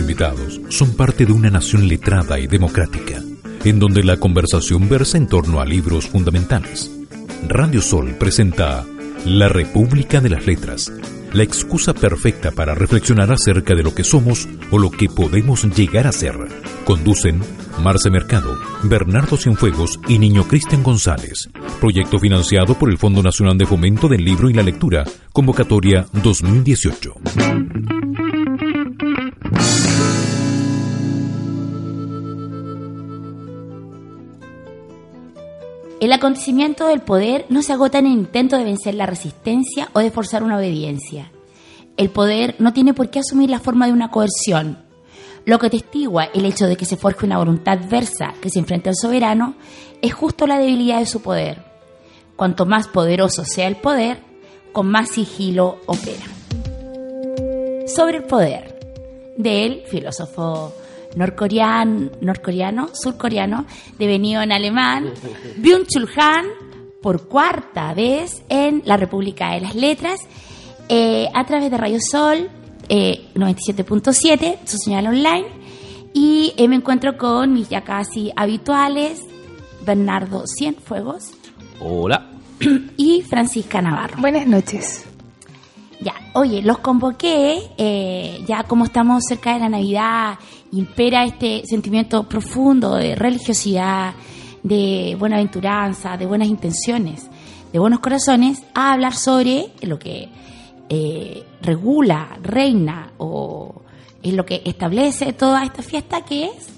[0.00, 3.22] invitados son parte de una nación letrada y democrática,
[3.64, 6.90] en donde la conversación versa en torno a libros fundamentales.
[7.48, 8.84] Radio Sol presenta
[9.24, 10.92] La República de las Letras,
[11.32, 16.06] la excusa perfecta para reflexionar acerca de lo que somos o lo que podemos llegar
[16.06, 16.36] a ser.
[16.84, 17.40] Conducen
[17.82, 21.48] Marce Mercado, Bernardo Cienfuegos y Niño Cristian González.
[21.80, 27.14] Proyecto financiado por el Fondo Nacional de Fomento del Libro y la Lectura, convocatoria 2018.
[36.00, 40.00] El acontecimiento del poder no se agota en el intento de vencer la resistencia o
[40.00, 41.30] de forzar una obediencia.
[41.98, 44.78] El poder no tiene por qué asumir la forma de una coerción.
[45.44, 48.88] Lo que testigua el hecho de que se forje una voluntad adversa que se enfrenta
[48.88, 49.56] al soberano
[50.00, 51.62] es justo la debilidad de su poder.
[52.34, 54.22] Cuanto más poderoso sea el poder,
[54.72, 56.24] con más sigilo opera.
[57.86, 60.72] Sobre el poder, del filósofo
[61.16, 63.66] norcoreano, norcoreano, surcoreano,
[63.98, 65.12] devenido en alemán,
[65.58, 66.46] Byung-Chul Han,
[67.02, 70.20] por cuarta vez en la República de las Letras,
[70.88, 72.50] eh, a través de Radio Sol
[72.88, 75.46] eh, 97.7, su señal online,
[76.12, 79.22] y eh, me encuentro con mis ya casi habituales,
[79.86, 81.30] Bernardo Cienfuegos.
[81.80, 82.26] Hola.
[82.96, 84.20] Y Francisca Navarro.
[84.20, 85.09] Buenas noches.
[86.00, 90.38] Ya, oye, los convoqué, eh, ya como estamos cerca de la Navidad,
[90.72, 94.14] impera este sentimiento profundo de religiosidad,
[94.62, 97.28] de buenaventuranza, de buenas intenciones,
[97.70, 100.30] de buenos corazones, a hablar sobre lo que
[100.88, 103.82] eh, regula, reina o
[104.22, 106.68] es lo que establece toda esta fiesta que es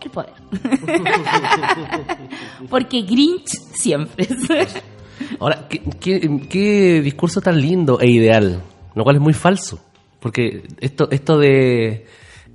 [0.00, 0.34] el poder.
[2.70, 4.26] Porque Grinch siempre.
[5.40, 8.60] Ahora, ¿qué, qué, qué discurso tan lindo e ideal,
[8.94, 9.78] lo cual es muy falso.
[10.20, 12.06] Porque esto, esto de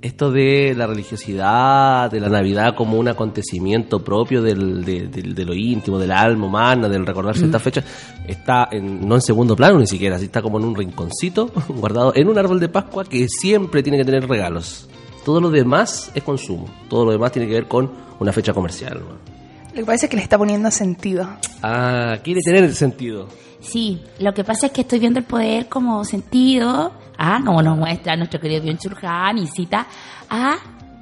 [0.02, 5.44] esto de la religiosidad, de la Navidad como un acontecimiento propio del, de, de- de
[5.44, 7.84] lo íntimo, del alma humana, del recordar ciertas fechas,
[8.26, 12.28] está en- no en segundo plano ni siquiera, está como en un rinconcito, guardado en
[12.28, 14.88] un árbol de Pascua que siempre tiene que tener regalos.
[15.24, 17.88] Todo lo demás es consumo, todo lo demás tiene que ver con
[18.18, 18.98] una fecha comercial.
[19.08, 19.31] ¿no?
[19.72, 21.26] Lo que parece es que le está poniendo sentido.
[21.62, 23.28] Ah, quiere tener sentido.
[23.60, 27.78] Sí, lo que pasa es que estoy viendo el poder como sentido, ah, como nos
[27.78, 29.86] muestra nuestro querido Bion Churjan y cita
[30.28, 30.56] a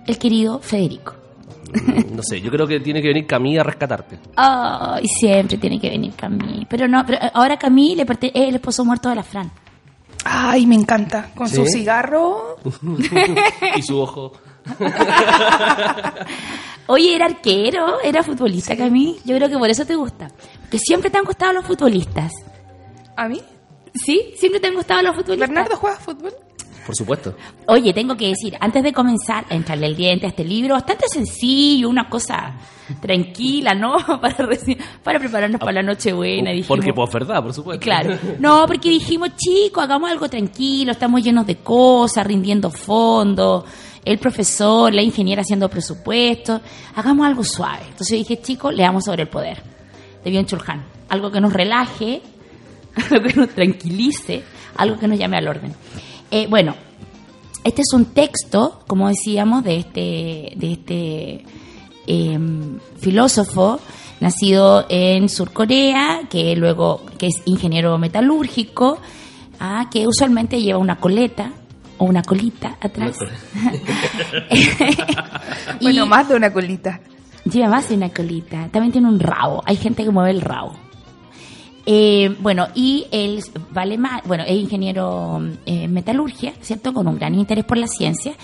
[0.07, 1.15] el querido Federico.
[2.11, 4.19] No sé, yo creo que tiene que venir Camila a rescatarte.
[4.37, 6.67] Ay, siempre tiene que venir Camille.
[6.69, 9.51] Pero no, pero ahora Camille le es el esposo muerto de la Fran.
[10.25, 11.31] Ay, me encanta.
[11.35, 12.57] Con su cigarro.
[13.77, 14.33] y su ojo.
[16.91, 19.19] Oye, era arquero, era futbolista Camille.
[19.25, 20.29] Yo creo que por eso te gusta.
[20.63, 22.33] Porque siempre te han gustado los futbolistas.
[23.17, 23.41] ¿A mí?
[23.95, 24.33] ¿Sí?
[24.37, 25.49] Siempre te han gustado los futbolistas.
[25.49, 26.33] ¿Bernardo juega fútbol?
[26.87, 27.35] Por supuesto.
[27.67, 31.05] Oye, tengo que decir, antes de comenzar a entrarle el diente a este libro, bastante
[31.09, 32.55] sencillo, una cosa
[33.01, 33.97] tranquila, ¿no?
[34.21, 36.51] Para, reci- para prepararnos para la noche buena.
[36.67, 37.83] Porque pues verdad, por supuesto.
[37.85, 38.19] Claro.
[38.41, 43.65] No, porque dijimos, chicos, hagamos algo tranquilo, estamos llenos de cosas, rindiendo fondos,
[44.05, 46.61] el profesor, la ingeniera haciendo presupuestos,
[46.95, 47.83] hagamos algo suave.
[47.89, 49.63] Entonces dije, chicos, leamos sobre el poder
[50.25, 50.85] de Bion Chulhan.
[51.09, 52.23] Algo que nos relaje,
[53.11, 54.43] algo que nos tranquilice,
[54.77, 55.75] algo que nos llame al orden.
[56.31, 56.75] Eh, bueno,
[57.65, 61.45] este es un texto, como decíamos, de este, de este
[62.07, 62.39] eh,
[62.99, 63.81] filósofo
[64.21, 68.99] nacido en Surcorea, que luego que es ingeniero metalúrgico,
[69.59, 71.53] ah, que usualmente lleva una coleta
[72.01, 73.19] o una colita atrás.
[75.81, 77.01] Y Bueno, más de una colita.
[77.45, 78.69] Lleva más de una colita.
[78.71, 79.63] También tiene un rabo.
[79.67, 80.73] Hay gente que mueve el rabo.
[81.87, 86.93] Eh, bueno, y él vale más, bueno, es ingeniero eh, en metalurgia, ¿cierto?
[86.93, 88.35] Con un gran interés por la ciencia,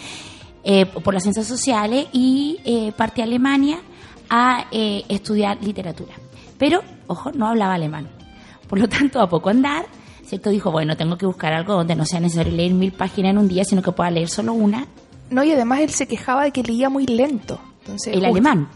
[0.64, 3.78] eh, por las ciencias sociales y eh, parte a Alemania
[4.28, 6.14] a eh, estudiar literatura.
[6.58, 8.08] Pero, ojo, no hablaba alemán.
[8.68, 9.86] Por lo tanto, a poco andar,
[10.26, 10.50] ¿cierto?
[10.50, 13.48] Dijo, bueno, tengo que buscar algo donde no sea necesario leer mil páginas en un
[13.48, 14.86] día, sino que pueda leer solo una,
[15.30, 17.60] No, y además él se quejaba de que leía muy lento.
[17.80, 18.68] Entonces, el alemán.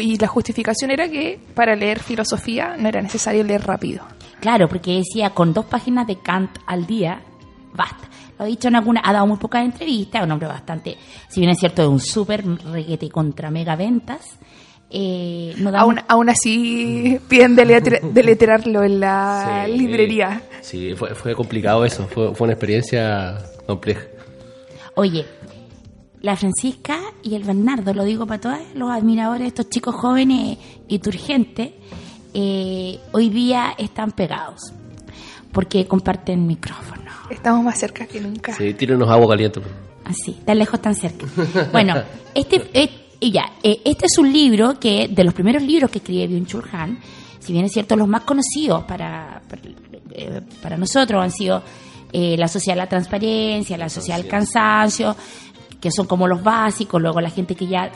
[0.00, 4.04] Y la justificación era que para leer filosofía no era necesario leer rápido.
[4.40, 7.20] Claro, porque decía con dos páginas de Kant al día,
[7.74, 8.08] basta.
[8.38, 10.96] Lo ha dicho en alguna, ha dado muy pocas entrevistas, un hombre bastante,
[11.28, 14.38] si bien es cierto, de un súper reguete contra mega ventas,
[14.94, 19.72] eh, no Aún, aún así piden deletrearlo en la Sí.
[19.78, 20.42] librería.
[20.60, 22.06] Sí, fue, fue complicado eso.
[22.08, 24.02] Fue, fue una experiencia compleja.
[24.94, 25.24] Oye,
[26.20, 30.58] la Francisca y el Bernardo, lo digo para todos los admiradores de estos chicos jóvenes
[30.88, 31.70] y turgentes,
[32.34, 34.72] eh, hoy día están pegados
[35.52, 37.02] porque comparten micrófono.
[37.30, 38.52] Estamos más cerca que nunca.
[38.54, 39.60] Sí, tírenos agua caliente.
[40.04, 41.26] Así, tan lejos, tan cerca.
[41.72, 41.94] Bueno,
[42.34, 42.90] este, eh,
[43.22, 46.64] y ya, eh, este es un libro que, de los primeros libros que escribe Byung-Chul
[46.72, 46.98] Han,
[47.38, 49.62] si bien es cierto, los más conocidos para, para,
[50.12, 51.62] eh, para nosotros han sido
[52.12, 55.16] eh, La Sociedad de la Transparencia, La Sociedad del Cansancio,
[55.80, 57.90] que son como los básicos, luego la gente que ya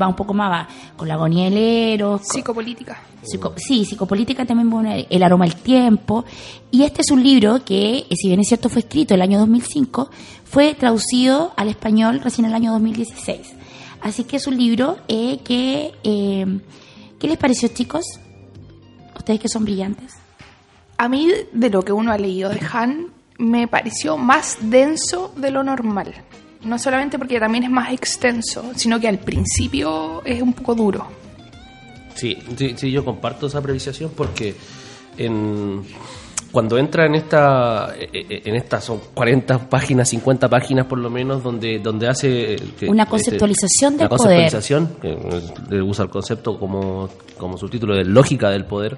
[0.00, 3.00] va un poco más va con la agonía del Eros, Psicopolítica.
[3.22, 6.24] Psico- sí, psicopolítica también bueno, el aroma del tiempo.
[6.70, 9.38] Y este es un libro que, eh, si bien es cierto, fue escrito el año
[9.38, 10.10] 2005,
[10.44, 13.54] fue traducido al español recién en el año 2016.
[14.00, 15.92] Así que es un libro eh, que...
[16.04, 16.60] eh,
[17.18, 18.04] ¿Qué les pareció, chicos?
[19.16, 20.12] Ustedes que son brillantes.
[20.98, 23.06] A mí, de lo que uno ha leído de Han,
[23.38, 26.12] me pareció más denso de lo normal.
[26.62, 31.06] No solamente porque también es más extenso, sino que al principio es un poco duro.
[32.14, 34.54] Sí, sí, sí, yo comparto esa apreciación porque
[35.16, 35.82] en,
[36.56, 41.10] cuando entra en esta, eh, eh, en estas son 40 páginas, 50 páginas por lo
[41.10, 42.54] menos, donde, donde hace...
[42.54, 47.10] eh, que- Una este, conceptualización del una conceptualización, que eh, le usa el concepto como,
[47.36, 48.96] como subtítulo de lógica del poder.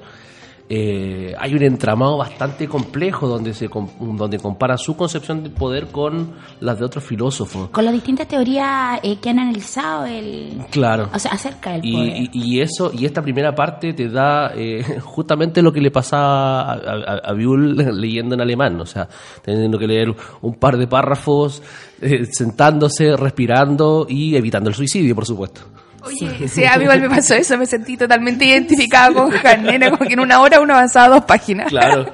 [0.70, 3.68] Eh, hay un entramado bastante complejo donde se
[4.00, 7.70] donde compara su concepción del poder con las de otros filósofos.
[7.70, 10.58] Con las distintas teorías eh, que han analizado el...
[10.70, 11.08] Claro.
[11.14, 12.16] O sea, acerca del poder.
[12.16, 15.90] Y, y- y eso y esta primera parte te da eh, justamente lo que le
[15.90, 19.08] pasaba a, a, a Buell leyendo en alemán, o sea,
[19.42, 21.62] teniendo que leer un par de párrafos,
[22.02, 25.62] eh, sentándose, respirando y evitando el suicidio, por supuesto.
[26.04, 29.68] Oye, sí, a mí igual me pasó eso, me sentí totalmente identificada con Han.
[29.68, 31.68] Era como que en una hora uno avanzaba dos páginas.
[31.68, 32.06] Claro.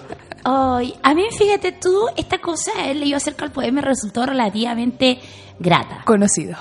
[0.44, 5.18] Ay, a mí, fíjate tú, esta cosa, he leído acerca del poder, me resultó relativamente
[5.58, 6.02] grata.
[6.04, 6.56] Conocido.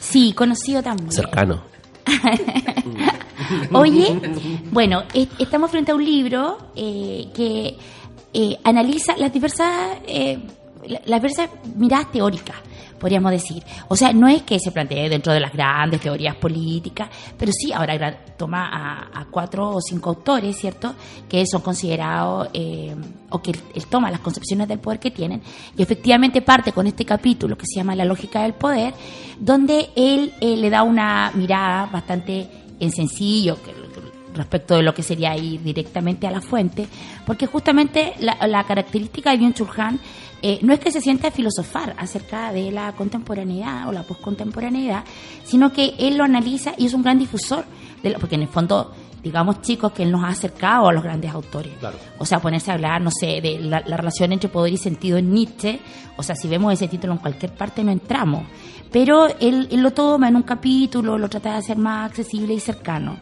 [0.00, 1.12] Sí, conocido también.
[1.12, 1.62] Cercano.
[3.72, 4.20] Oye,
[4.70, 7.76] bueno, es- estamos frente a un libro eh, que
[8.32, 10.38] eh, analiza las diversas, eh,
[10.86, 12.56] la- las diversas miradas teóricas,
[12.98, 13.62] podríamos decir.
[13.88, 17.08] O sea, no es que se plantee dentro de las grandes teorías políticas,
[17.38, 20.94] pero sí ahora toma a, a cuatro o cinco autores, ¿cierto?,
[21.28, 22.94] que son considerados, eh,
[23.30, 25.42] o que él toma las concepciones del poder que tienen,
[25.76, 28.94] y efectivamente parte con este capítulo que se llama La lógica del poder,
[29.38, 32.48] donde él eh, le da una mirada bastante
[32.78, 33.85] en sencillo, que,
[34.36, 36.86] respecto de lo que sería ir directamente a la fuente,
[37.26, 40.00] porque justamente la, la característica de Byung-Chul Han
[40.42, 45.02] eh, no es que se sienta a filosofar acerca de la contemporaneidad o la poscontemporaneidad,
[45.44, 47.64] sino que él lo analiza y es un gran difusor,
[48.02, 48.92] de lo- porque en el fondo,
[49.22, 51.72] digamos chicos, que él nos ha acercado a los grandes autores.
[51.80, 51.96] Claro.
[52.18, 55.16] O sea, ponerse a hablar, no sé, de la, la relación entre poder y sentido
[55.16, 55.80] en Nietzsche,
[56.16, 58.44] o sea, si vemos ese título en cualquier parte no entramos.
[58.92, 62.60] Pero él, él lo toma en un capítulo, lo trata de hacer más accesible y
[62.60, 63.16] cercano.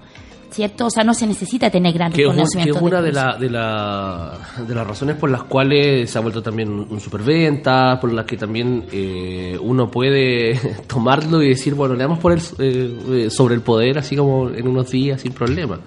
[0.54, 0.86] ¿Cierto?
[0.86, 2.76] O sea, no se necesita tener grandes Que un- que conocimientos.
[2.76, 6.42] es una de, la, de, la, de las razones por las cuales se ha vuelto
[6.42, 12.20] también un superventa, por las que también eh, uno puede tomarlo y decir, bueno, leamos
[12.20, 15.80] por el, eh, eh, sobre el poder así como en unos días sin problema.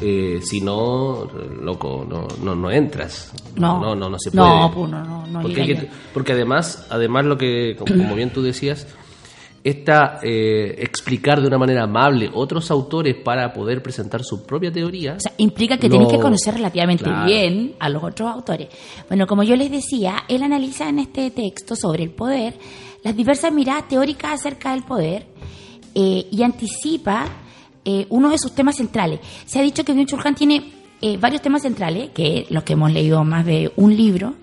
[0.00, 1.28] Eh, si no,
[1.62, 3.32] loco, no, no, no entras.
[3.56, 3.80] No.
[3.80, 4.86] no, no, no se No, puede.
[4.86, 8.86] pues, no, no, no porque, que- porque además, además lo que, como bien tú decías,
[9.64, 15.14] esta eh, explicar de una manera amable otros autores para poder presentar su propia teoría.
[15.14, 17.26] O sea, implica que tienes que conocer relativamente Claro.
[17.26, 18.68] bien a los otros autores.
[19.08, 22.54] Bueno, como yo les decía, él analiza en este texto sobre el poder
[23.02, 25.26] las diversas miradas teóricas acerca del poder
[25.94, 27.26] eh, y anticipa
[27.84, 29.20] eh, uno de sus temas centrales.
[29.46, 32.92] Se ha dicho que Byung-Chul Han tiene eh, varios temas centrales, que los que hemos
[32.92, 34.34] leído más de un libro,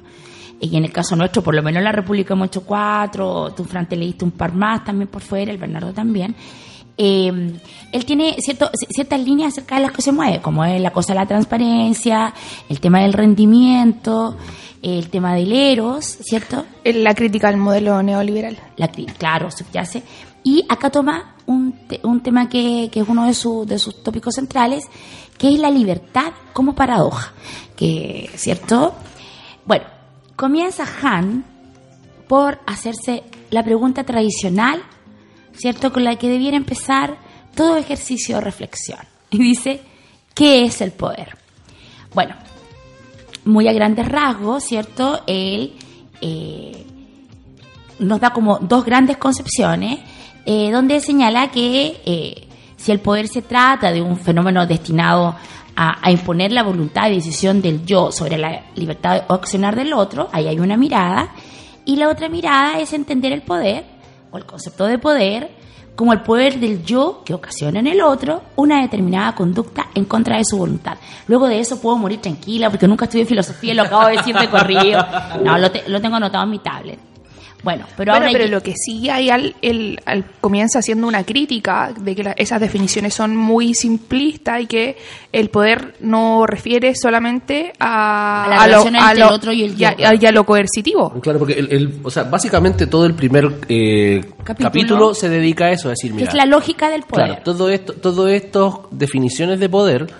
[0.59, 3.63] y en el caso nuestro, por lo menos en la República hemos hecho cuatro, tú,
[3.65, 6.35] Fran, te leíste un par más también por fuera, el Bernardo también.
[6.97, 7.51] Eh,
[7.91, 11.13] él tiene cierto, ciertas líneas acerca de las que se mueve, como es la cosa
[11.13, 12.33] de la transparencia,
[12.69, 14.37] el tema del rendimiento,
[14.81, 16.65] el tema del eros, ¿cierto?
[16.85, 18.57] La crítica al modelo neoliberal.
[18.77, 20.03] La, claro, subyace.
[20.43, 24.01] Y acá toma un, te- un tema que, que es uno de, su- de sus
[24.03, 24.85] tópicos centrales,
[25.37, 27.33] que es la libertad como paradoja.
[27.75, 28.93] Que, ¿cierto?
[30.35, 31.45] Comienza Han
[32.27, 34.81] por hacerse la pregunta tradicional,
[35.53, 35.93] ¿cierto?
[35.93, 37.17] Con la que debiera empezar
[37.55, 38.99] todo ejercicio de reflexión.
[39.31, 39.81] Y dice,
[40.33, 41.37] ¿qué es el poder?
[42.13, 42.35] Bueno,
[43.43, 45.23] muy a grandes rasgos, ¿cierto?
[45.27, 45.73] Él
[46.21, 46.85] eh,
[47.99, 49.99] nos da como dos grandes concepciones,
[50.45, 55.35] eh, donde señala que eh, si el poder se trata de un fenómeno destinado
[55.75, 60.29] a, imponer la voluntad y decisión del yo sobre la libertad o accionar del otro,
[60.31, 61.29] ahí hay una mirada,
[61.85, 63.85] y la otra mirada es entender el poder
[64.31, 65.51] o el concepto de poder
[65.95, 70.37] como el poder del yo que ocasiona en el otro una determinada conducta en contra
[70.37, 70.97] de su voluntad.
[71.27, 74.35] Luego de eso puedo morir tranquila porque nunca estudié filosofía y lo acabo de decir
[74.35, 75.05] de corrido.
[75.41, 76.99] No, lo, lo tengo anotado en mi tablet.
[77.65, 78.29] Bueno, pero ahora.
[78.31, 79.99] pero lo que sí hay al, el,
[80.39, 84.97] comienza haciendo una crítica de que esas definiciones son muy simplistas y que
[85.31, 89.81] el poder no refiere solamente a, la relación entre el otro y el.
[89.81, 91.09] Y a, lo coercitivo.
[91.21, 95.87] Claro, porque el, o sea, básicamente todo el primer eh, capítulo, se dedica a eso,
[95.87, 96.27] a decir, mira.
[96.27, 97.25] Es la lógica del poder.
[97.25, 100.13] Claro, todo esto, todo estas definiciones de poder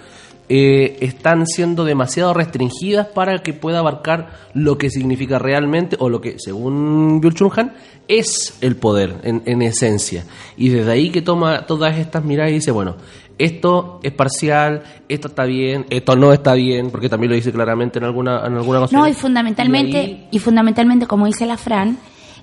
[0.48, 6.22] eh, están siendo demasiado restringidas para que pueda abarcar lo que significa realmente o lo
[6.22, 7.74] que, según Byul Han,
[8.08, 10.24] es el poder en, esencia.
[10.56, 12.96] Y desde ahí que toma todas estas miradas y dice, bueno,
[13.40, 17.98] esto es parcial, esto está bien, esto no está bien, porque también lo dice claramente
[17.98, 19.02] en alguna, en alguna ocasión.
[19.02, 21.98] No, y fundamentalmente, y fundamentalmente, como dice la Fran,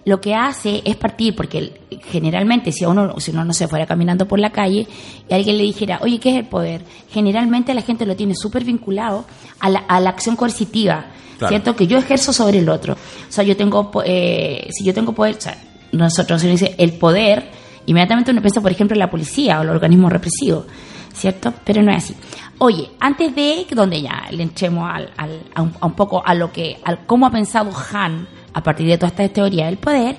[0.04, 1.80] lo que hace es partir, porque
[2.10, 4.86] generalmente si uno, si uno no se fuera caminando por la calle
[5.28, 6.82] y alguien le dijera, oye, ¿qué es el poder?
[7.10, 9.24] Generalmente la gente lo tiene súper vinculado
[9.60, 11.06] a la, a la acción coercitiva,
[11.46, 11.76] ¿cierto?
[11.76, 12.94] Que yo ejerzo sobre el otro.
[12.94, 15.56] O sea, yo tengo, eh, si yo tengo poder, o sea,
[15.92, 17.50] nosotros se dice el poder,
[17.86, 20.64] inmediatamente uno piensa, por ejemplo, en la policía o el organismo represivo,
[21.12, 21.54] ¿cierto?
[21.64, 22.16] Pero no es así.
[22.58, 26.34] Oye, antes de donde ya le entremos al, al, a, un, a, un, poco a
[26.34, 30.16] lo que, al cómo ha pensado Han a partir de toda esta teoría del poder,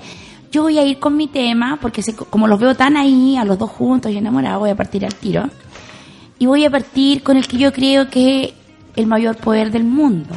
[0.51, 3.57] yo voy a ir con mi tema, porque como los veo tan ahí, a los
[3.57, 5.49] dos juntos y enamorados, voy a partir al tiro.
[6.37, 8.53] Y voy a partir con el que yo creo que es
[8.95, 10.35] el mayor poder del mundo.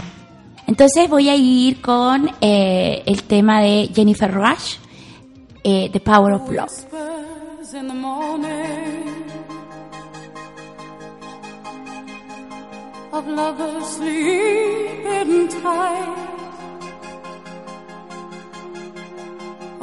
[0.66, 4.76] Entonces voy a ir con eh, el tema de Jennifer Rush,
[5.62, 6.86] eh, The Power of Love.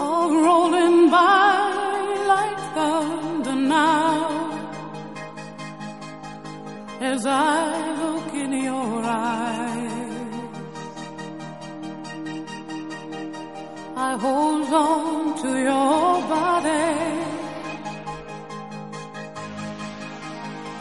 [0.04, 1.52] All rolling by
[2.34, 4.20] like thunder now.
[7.12, 7.60] As I
[8.02, 10.10] look in your eyes,
[14.08, 16.90] I hold on to your body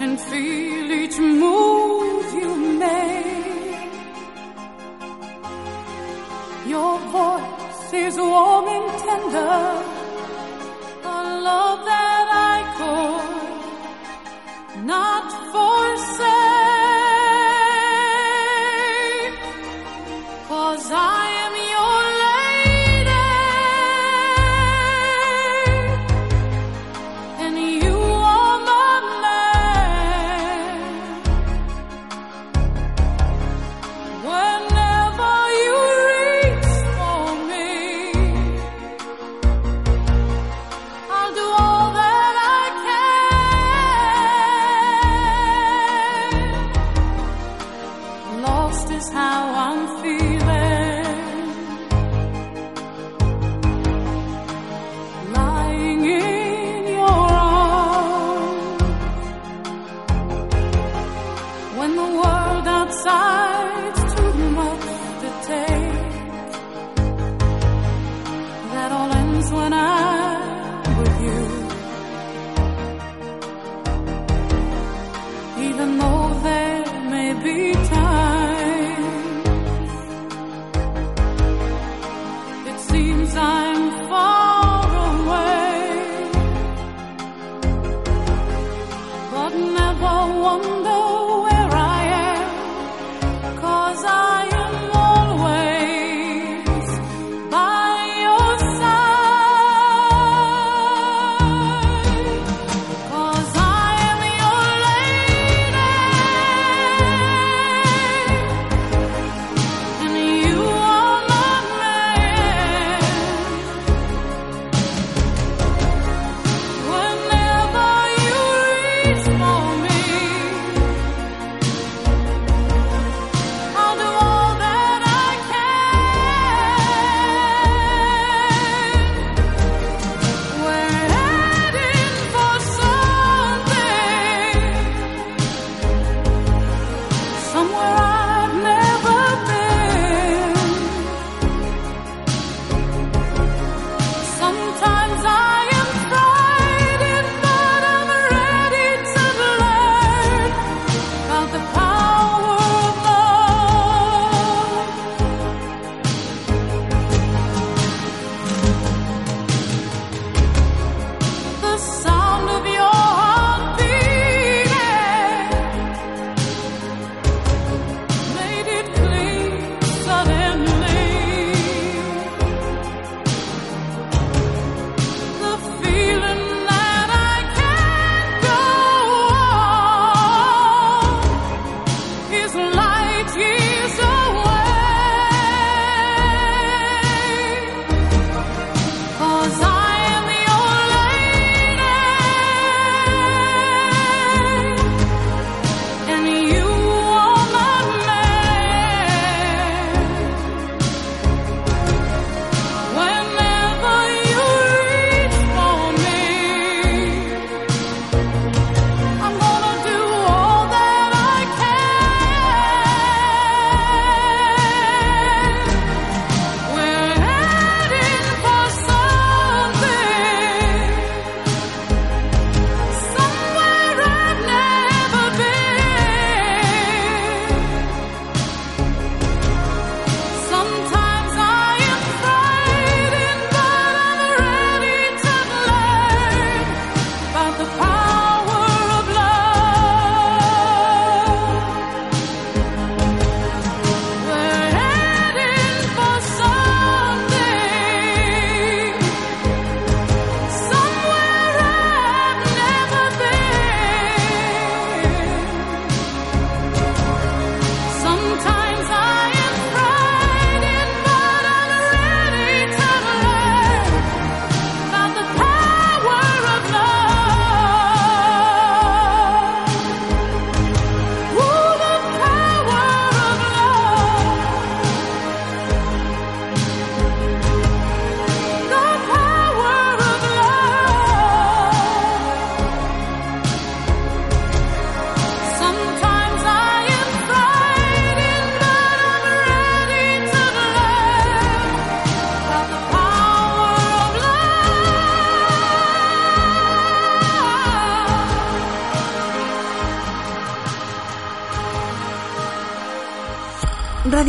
[0.03, 2.53] and feel each move you
[2.83, 3.31] make.
[6.73, 7.62] Your voice
[7.95, 9.55] is warm and tender,
[11.05, 11.19] a
[11.49, 12.59] love that I
[14.77, 16.52] could not forsake.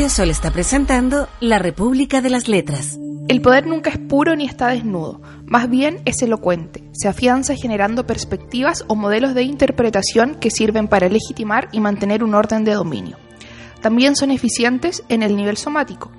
[0.03, 2.99] Radio está presentando La República de las Letras.
[3.29, 8.05] El poder nunca es puro ni está desnudo, más bien es elocuente, se afianza generando
[8.05, 13.17] perspectivas o modelos de interpretación que sirven para legitimar y mantener un orden de dominio.
[13.81, 16.11] También son eficientes en el nivel somático,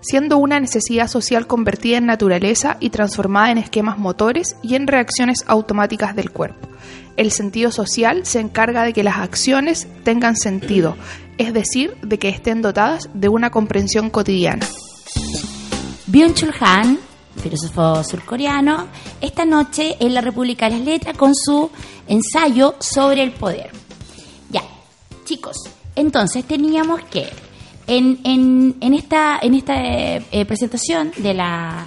[0.00, 5.44] siendo una necesidad social convertida en naturaleza y transformada en esquemas motores y en reacciones
[5.46, 6.68] automáticas del cuerpo.
[7.16, 10.96] El sentido social se encarga de que las acciones tengan sentido,
[11.38, 14.66] es decir, de que estén dotadas de una comprensión cotidiana.
[16.06, 16.98] Byung-Chul Han,
[17.42, 18.88] filósofo surcoreano,
[19.20, 21.70] esta noche en la República de las Letras con su
[22.06, 23.70] ensayo sobre el poder.
[24.50, 24.62] Ya,
[25.24, 25.56] chicos,
[25.94, 27.28] entonces teníamos que
[27.86, 28.20] en,
[28.80, 31.86] en, esta, en esta eh, presentación de la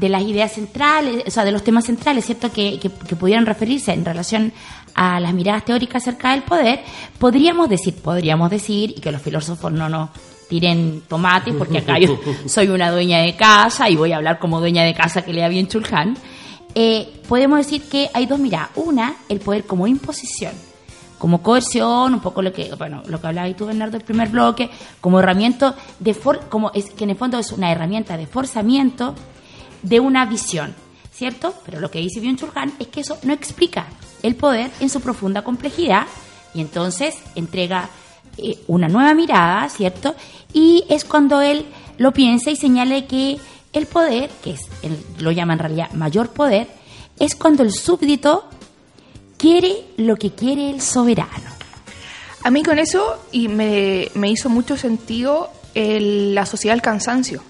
[0.00, 3.44] de las ideas centrales, o sea, de los temas centrales, ¿cierto?, que, que, que, pudieran
[3.44, 4.52] referirse en relación
[4.94, 6.80] a las miradas teóricas acerca del poder,
[7.18, 10.10] podríamos decir, podríamos decir, y que los filósofos no nos
[10.48, 14.58] tiren tomates, porque acá yo soy una dueña de casa y voy a hablar como
[14.58, 16.16] dueña de casa que le da bien Chulhan,
[16.74, 18.70] eh, podemos decir que hay dos miradas.
[18.76, 20.52] Una, el poder como imposición,
[21.18, 24.70] como coerción, un poco lo que, bueno, lo que hablabas tú, Bernardo, del primer bloque,
[25.00, 29.14] como herramienta de for, como es que en el fondo es una herramienta de forzamiento
[29.82, 30.74] de una visión,
[31.12, 31.54] ¿cierto?
[31.64, 33.86] Pero lo que dice Byung Chul es que eso no explica
[34.22, 36.06] el poder en su profunda complejidad
[36.54, 37.90] y entonces entrega
[38.36, 40.14] eh, una nueva mirada, ¿cierto?
[40.52, 41.66] Y es cuando él
[41.98, 43.38] lo piensa y señala que
[43.72, 46.68] el poder, que es él lo llama en realidad mayor poder,
[47.18, 48.48] es cuando el súbdito
[49.36, 51.50] quiere lo que quiere el soberano.
[52.42, 57.42] A mí con eso y me, me hizo mucho sentido el, la sociedad del cansancio.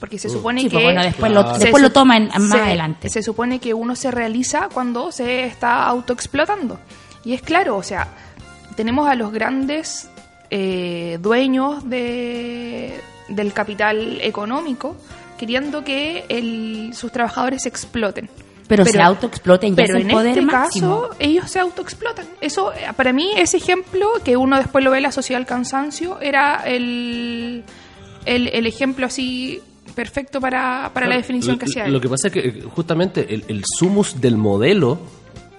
[0.00, 0.72] Porque se supone Sí, que.
[0.74, 3.08] pues bueno, después lo, se después lo sup- toma en- más se- adelante.
[3.08, 6.78] Se supone que uno se realiza cuando se está autoexplotando.
[7.24, 8.08] Y es claro, o sea,
[8.76, 10.08] tenemos a los grandes
[10.50, 14.96] eh, dueños de, del capital económico
[15.36, 18.28] queriendo que el- sus trabajadores se exploten.
[18.66, 21.02] Pero, se autoexploten ya Pero es el en poder este máximo.
[21.02, 22.26] caso, ellos se autoexplotan.
[22.42, 25.46] Eso, eh, para mí, ese ejemplo, que uno después lo ve en la sociedad del
[25.46, 27.64] cansancio, era el,
[28.26, 29.62] el, el ejemplo así
[29.98, 33.34] perfecto para, para la definición lo- que hacía Lo que pasa es que eh, justamente
[33.34, 34.98] el, el sumus del modelo,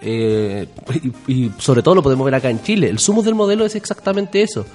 [0.01, 0.65] eh,
[1.27, 3.75] y, y sobre todo lo podemos ver acá en Chile, el sumus del modelo es
[3.75, 4.65] exactamente eso.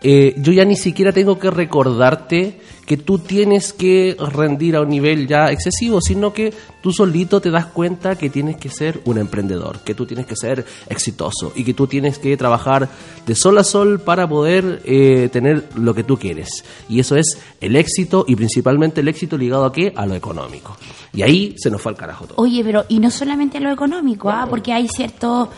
[0.00, 4.88] Eh, yo ya ni siquiera tengo que recordarte que tú tienes que rendir a un
[4.88, 9.18] nivel ya excesivo, sino que tú solito te das cuenta que tienes que ser un
[9.18, 12.88] emprendedor, que tú tienes que ser exitoso y que tú tienes que trabajar
[13.26, 16.64] de sol a sol para poder eh, tener lo que tú quieres.
[16.88, 19.92] Y eso es el éxito y principalmente el éxito ligado a qué?
[19.94, 20.76] A lo económico.
[21.12, 22.36] Y ahí se nos fue al carajo todo.
[22.38, 24.46] Oye, pero y no solamente lo económico, ¿ah?
[24.48, 25.48] porque hay ciertos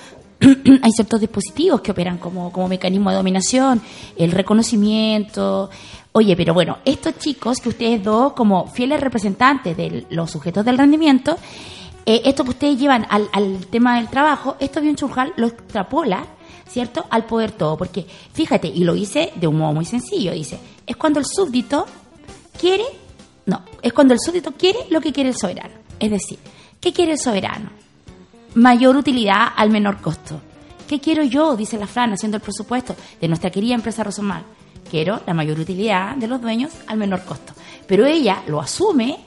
[0.82, 3.82] hay ciertos dispositivos que operan como, como mecanismo de dominación,
[4.16, 5.70] el reconocimiento.
[6.12, 10.78] Oye, pero bueno, estos chicos que ustedes dos, como fieles representantes de los sujetos del
[10.78, 11.36] rendimiento,
[12.06, 16.24] eh, esto que ustedes llevan al, tema del trabajo, esto bien Churjal lo extrapola,
[16.66, 17.76] ¿cierto?, al poder todo.
[17.76, 21.86] Porque, fíjate, y lo hice de un modo muy sencillo, dice, es cuando el súbdito
[22.58, 22.84] quiere,
[23.46, 25.74] no, es cuando el súbdito quiere lo que quiere el soberano.
[25.98, 26.38] Es decir,
[26.80, 27.70] ¿qué quiere el soberano?
[28.54, 30.40] Mayor utilidad al menor costo.
[30.88, 31.56] ¿Qué quiero yo?
[31.56, 34.42] Dice la Fran, haciendo el presupuesto de nuestra querida empresa Rosomar.
[34.90, 37.52] Quiero la mayor utilidad de los dueños al menor costo.
[37.86, 39.20] Pero ella lo asume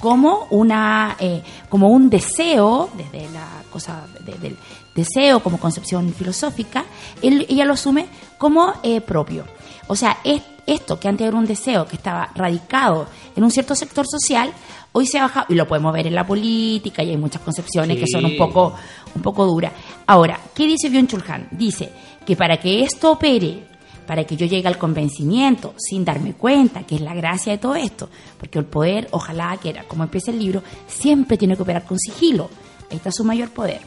[0.00, 4.56] como una eh, como un deseo desde la cosa de- del
[4.94, 6.84] deseo como concepción filosófica
[7.20, 8.06] él- ella lo asume
[8.38, 9.44] como eh, propio
[9.88, 13.74] o sea es esto que antes era un deseo que estaba radicado en un cierto
[13.74, 14.52] sector social
[14.92, 17.98] hoy se ha bajado y lo podemos ver en la política y hay muchas concepciones
[17.98, 18.74] que son un poco
[19.14, 19.72] un poco duras
[20.06, 21.90] ahora qué dice Byung Chul Han dice
[22.26, 23.66] que para que esto opere
[24.06, 27.74] para que yo llegue al convencimiento sin darme cuenta, que es la gracia de todo
[27.74, 31.84] esto, porque el poder, ojalá que era como empieza el libro, siempre tiene que operar
[31.84, 32.48] con sigilo,
[32.90, 33.82] ahí está su mayor poder.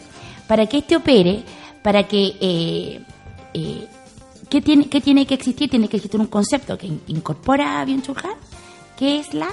[0.48, 1.42] Para que este opere,
[1.82, 2.36] para que...
[2.40, 3.02] Eh,
[3.56, 3.88] eh,
[4.48, 5.72] ¿qué, tiene, ¿Qué tiene que existir?
[5.72, 8.38] Tiene que existir un concepto que in- incorpora a Byung-Chul Han,
[9.00, 9.48] que es la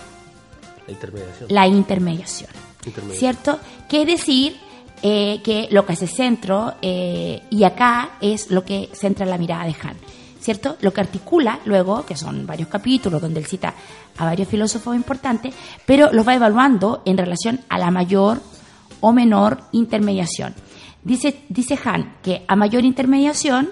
[0.89, 1.49] La intermediación.
[1.51, 2.51] la intermediación.
[2.85, 3.19] Intermediación.
[3.19, 3.61] ¿Cierto?
[3.91, 4.57] Decir,
[5.03, 9.65] eh, que lo que hace centro, eh, y acá es lo que centra la mirada
[9.65, 9.97] de Han.
[10.41, 10.77] ¿Cierto?
[10.81, 13.75] Lo que articula luego, que son varios capítulos donde él cita
[14.17, 18.41] a varios filósofos importantes, pero los va evaluando en relación a la mayor
[19.01, 20.55] o menor intermediación.
[21.03, 23.71] Dice, dice Han que a mayor intermediación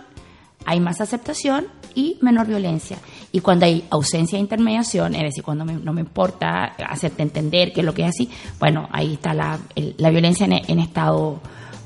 [0.65, 2.99] hay más aceptación y menor violencia.
[3.37, 7.81] Y cuando hay ausencia de intermediación, es decir, cuando no me importa hacerte entender que
[7.81, 9.59] es lo que es así, bueno, ahí está la,
[9.99, 11.39] la violencia en, en estado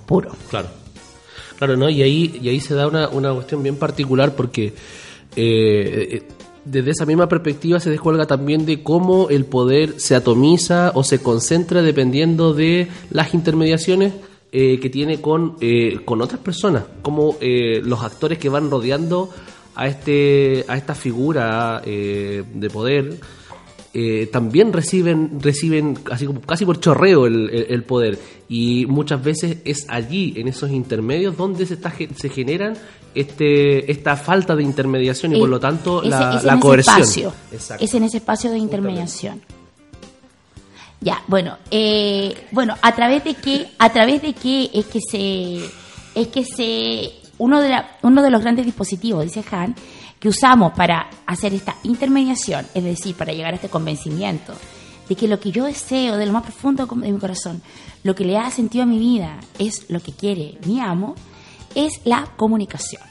[0.06, 0.30] puro.
[0.48, 0.68] Claro.
[1.58, 1.90] Claro, ¿no?
[1.90, 4.72] Y ahí, y ahí se da una, una cuestión bien particular porque eh,
[5.34, 6.22] eh,
[6.64, 11.20] desde esa misma perspectiva se descuelga también de cómo el poder se atomiza o se
[11.20, 14.12] concentra dependiendo de las intermediaciones
[14.52, 19.30] eh, que tiene con, eh, con otras personas, como eh, los actores que van rodeando
[19.74, 23.18] a, este, a esta figura de poder.
[24.32, 29.86] también reciben, reciben así como casi por chorreo el, el, poder y muchas veces es
[29.88, 32.76] allí, en esos intermedios, donde se, está, se generan
[33.14, 37.32] este, esta falta de intermediación y por lo tanto la, la coerción.
[37.52, 39.40] Es en ese espacio de intermediación.
[41.00, 45.64] Ya, bueno, eh, bueno, a través de qué, a través de qué es que se,
[46.14, 49.74] es que se, uno de la, uno de los grandes dispositivos, dice Han,
[50.18, 54.52] que usamos para hacer esta intermediación, es decir, para llegar a este convencimiento
[55.08, 57.62] de que lo que yo deseo de lo más profundo de mi corazón,
[58.04, 61.14] lo que le ha sentido a mi vida, es lo que quiere mi amo,
[61.74, 63.02] es la comunicación.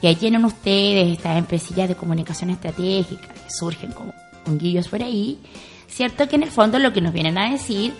[0.00, 4.14] Y ahí tienen ustedes estas empresillas de comunicación estratégica que surgen como
[4.46, 5.38] guillos por ahí,
[5.86, 6.26] ¿cierto?
[6.26, 7.92] Que en el fondo lo que nos vienen a decir,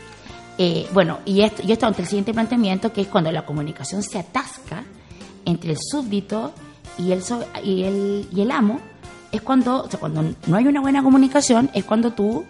[0.56, 4.02] eh, bueno, y esto, y esto ante el siguiente planteamiento, que es cuando la comunicación
[4.02, 4.84] se atasca
[5.44, 6.52] entre el súbdito
[6.98, 7.22] y el,
[7.64, 8.80] y el, y el amo,
[9.32, 12.44] es cuando, o sea, cuando no hay una buena comunicación, es cuando tú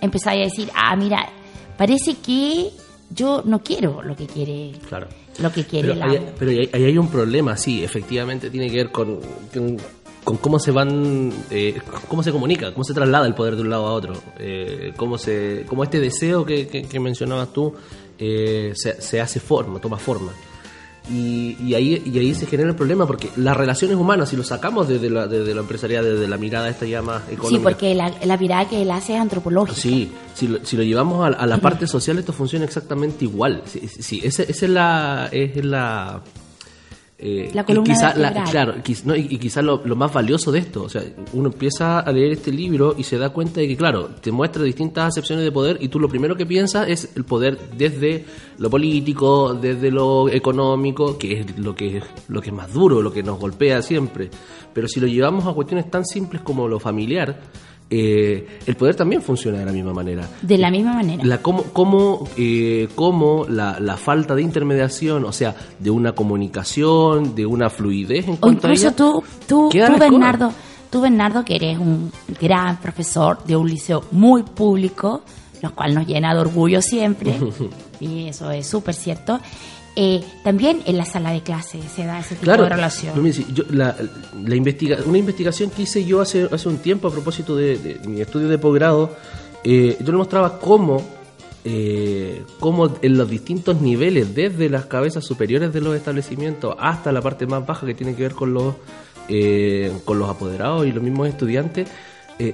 [0.00, 1.28] empezás a decir, ah, mira,
[1.76, 2.70] parece que
[3.10, 5.06] yo no quiero lo que quiere claro.
[5.38, 8.90] lo que quiere pero, Hay, pero ahí, hay un problema, sí, efectivamente tiene que ver
[8.90, 9.20] con,
[10.24, 13.70] con, cómo se van, eh, cómo se comunica, cómo se traslada el poder de un
[13.70, 17.74] lado a otro, eh, cómo se, cómo este deseo que, que, mencionabas tú
[18.18, 20.32] eh, se, se hace forma, toma forma.
[21.10, 24.88] Y, ahí, y ahí se genera el problema porque las relaciones humanas, si lo sacamos
[24.88, 27.58] desde la, desde la empresarial, desde la mirada esta ya más económica.
[27.58, 29.78] Sí, porque la, la mirada que él hace es antropológica.
[29.78, 33.62] Sí, si lo, si lo llevamos a, la parte social, esto funciona exactamente igual.
[33.66, 35.28] Sí, sí esa, esa es la.
[35.30, 36.22] Es la
[37.26, 42.00] eh, la columna Claro, y, quizás lo, más valioso de esto, o sea, uno empieza
[42.00, 45.42] a leer este libro y se da cuenta de que, claro, te muestra distintas acepciones
[45.42, 48.26] de poder y tú lo primero que piensas es el poder desde
[48.58, 53.10] lo político, desde lo económico, que es lo que, lo que es más duro, lo
[53.10, 54.28] que nos golpea siempre.
[54.74, 57.40] Pero si lo llevamos a cuestiones tan simples como lo familiar,
[57.96, 60.28] eh, el poder también funciona de la misma manera.
[60.42, 61.24] De la misma manera.
[61.24, 67.36] La, cómo, cómo, eh, cómo la, la, falta de intermediación, o sea, de una comunicación,
[67.36, 70.52] de una fluidez en cuanto incluso tú, tú, tú Bernardo,
[70.90, 75.22] tú, Bernardo, que eres un gran profesor de un liceo muy público,
[75.62, 77.38] lo cual nos llena de orgullo siempre,
[78.00, 79.38] y eso es súper cierto.
[79.96, 83.14] Eh, también en la sala de clase se da ese tipo de relación.
[83.70, 83.94] la,
[84.44, 88.20] la investiga una investigación que hice yo hace, hace un tiempo a propósito de, mi
[88.20, 89.16] estudio de posgrado,
[89.62, 91.00] eh, yo le mostraba cómo,
[91.64, 97.22] eh, cómo en los distintos niveles, desde las cabezas superiores de los establecimientos hasta la
[97.22, 98.74] parte más baja que tiene que ver con los,
[100.04, 101.88] con los apoderados y los mismos estudiantes,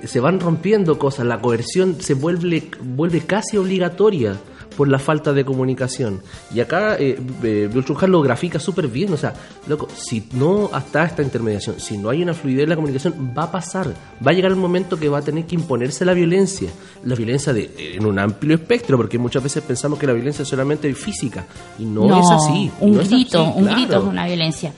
[0.04, 4.36] se van rompiendo cosas, la coerción se vuelve, vuelve casi obligatoria
[4.80, 6.22] por la falta de comunicación.
[6.54, 7.68] Y acá eh, eh
[8.08, 9.34] lo grafica súper bien, o sea,
[9.66, 13.42] loco, si no está esta intermediación, si no hay una fluidez en la comunicación, va
[13.42, 13.88] a pasar,
[14.26, 16.70] va a llegar el momento que va a tener que imponerse la violencia,
[17.04, 20.48] la violencia de, en un amplio espectro, porque muchas veces pensamos que la violencia es
[20.48, 21.44] solamente física,
[21.78, 22.70] y no, es así.
[22.80, 24.72] Un grito, un grito es una violencia.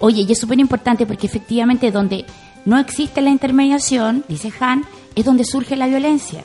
[0.00, 2.24] Oye, y es súper importante porque efectivamente donde
[2.64, 6.42] no existe la intermediación, dice Han, es donde surge la violencia.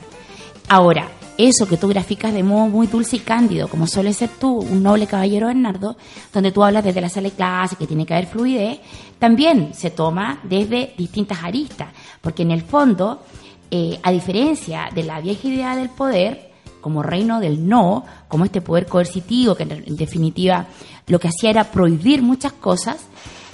[0.68, 4.58] Ahora, eso que tú graficas de modo muy dulce y cándido, como suele ser tú,
[4.58, 5.96] un noble caballero Bernardo,
[6.32, 8.80] donde tú hablas desde la sala de clase, que tiene que haber fluidez,
[9.18, 11.88] también se toma desde distintas aristas,
[12.20, 13.22] porque en el fondo,
[13.70, 18.60] eh, a diferencia de la vieja idea del poder, como reino del no, como este
[18.60, 20.66] poder coercitivo, que en definitiva
[21.06, 22.98] lo que hacía era prohibir muchas cosas,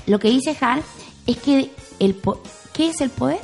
[0.06, 0.82] lo que dice Hal
[1.26, 2.16] es que el
[2.72, 3.40] ¿qué es el poder?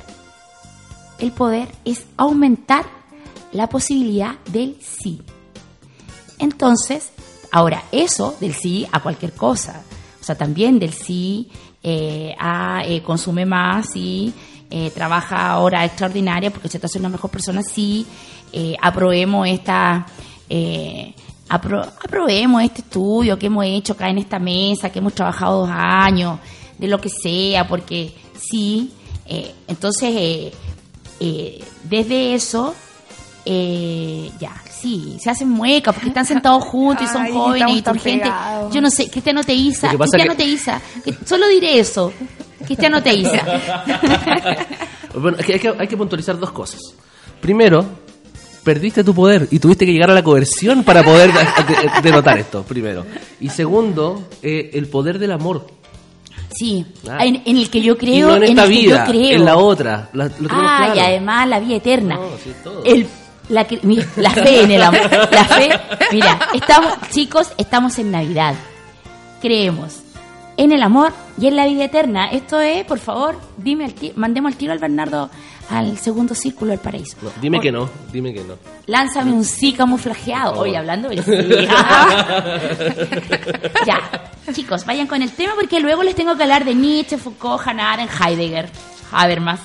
[1.18, 3.01] El poder es aumentar
[3.52, 5.20] la posibilidad del sí.
[6.38, 7.12] Entonces,
[7.50, 9.82] ahora, eso del sí a cualquier cosa,
[10.20, 11.50] o sea, también del sí
[11.82, 14.32] eh, a eh, consume más, sí,
[14.70, 18.06] eh, trabaja hora extraordinaria porque se te hace una mejor persona, sí,
[18.80, 20.06] aprobemos esta...
[21.48, 26.38] aprobemos este estudio que hemos hecho acá en esta mesa, que hemos trabajado dos años,
[26.78, 28.92] de lo que sea, porque sí,
[29.66, 30.52] entonces
[31.84, 32.74] desde eso
[33.44, 38.30] eh, ya, sí, se hacen muecas porque están sentados juntos y son jóvenes y gente
[38.72, 40.36] Yo no sé, Cristiano Teiza, Cristiano que...
[40.44, 40.80] Teiza,
[41.24, 42.12] solo diré eso.
[42.64, 43.42] Cristiano Teiza.
[45.14, 46.80] bueno, hay que, hay que puntualizar dos cosas.
[47.40, 47.84] Primero,
[48.62, 51.30] perdiste tu poder y tuviste que llegar a la coerción para poder
[52.02, 53.04] denotar esto, primero.
[53.40, 55.66] Y segundo, eh, el poder del amor.
[56.54, 57.24] Sí, Ah.
[57.24, 59.36] en, en el que yo creo, y no en esta el que vida, yo creo.
[59.38, 60.10] en la otra.
[60.12, 60.94] La- lo Ah, claro.
[60.96, 62.14] y además la vida eterna.
[62.16, 62.84] No, sí, todo.
[62.84, 63.06] El,
[63.48, 65.10] la, fe en el amor.
[65.32, 65.70] La fe,
[66.12, 68.54] mira, estamos, chicos, estamos en Navidad.
[69.40, 69.98] Creemos
[70.56, 72.30] en el amor y en la vida eterna.
[72.30, 75.30] Esto es, por favor, dime ti- mandemos al tiro al Bernardo
[75.70, 77.16] al segundo círculo del paraíso.
[77.22, 78.54] No, dime Por- que no, dime que no.
[78.86, 80.60] Lánzame un sí camuflajeado.
[80.60, 81.66] Oye, hablando del sí.
[83.86, 84.00] ya,
[84.52, 87.92] chicos, vayan con el tema porque luego les tengo que hablar de Nietzsche, Foucault, Hannah
[87.92, 88.68] Arendt, Heidegger,
[89.12, 89.60] Habermas.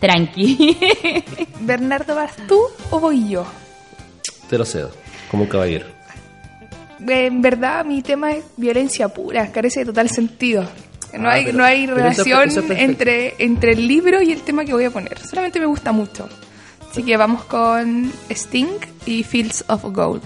[0.00, 0.76] Tranqui.
[1.60, 3.44] Bernardo, ¿vas tú o voy yo?
[4.48, 4.90] Te lo cedo,
[5.30, 5.86] como un caballero.
[7.06, 10.64] En verdad, mi tema es violencia pura, carece de total sentido.
[11.14, 14.42] No Ah, hay, pero- no hay eso relación eso entre, entre el libro y el
[14.42, 15.18] tema que voy a poner.
[15.20, 16.28] Solamente me gusta mucho.
[16.90, 20.22] Así que vamos con Sting y Fields of Gold.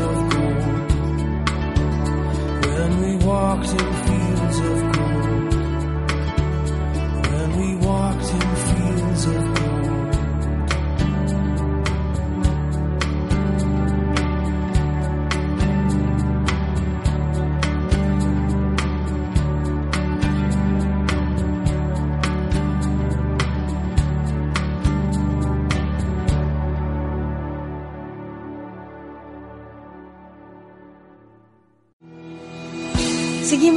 [0.00, 0.92] Of gold.
[2.66, 4.89] When we walked in fields of gold.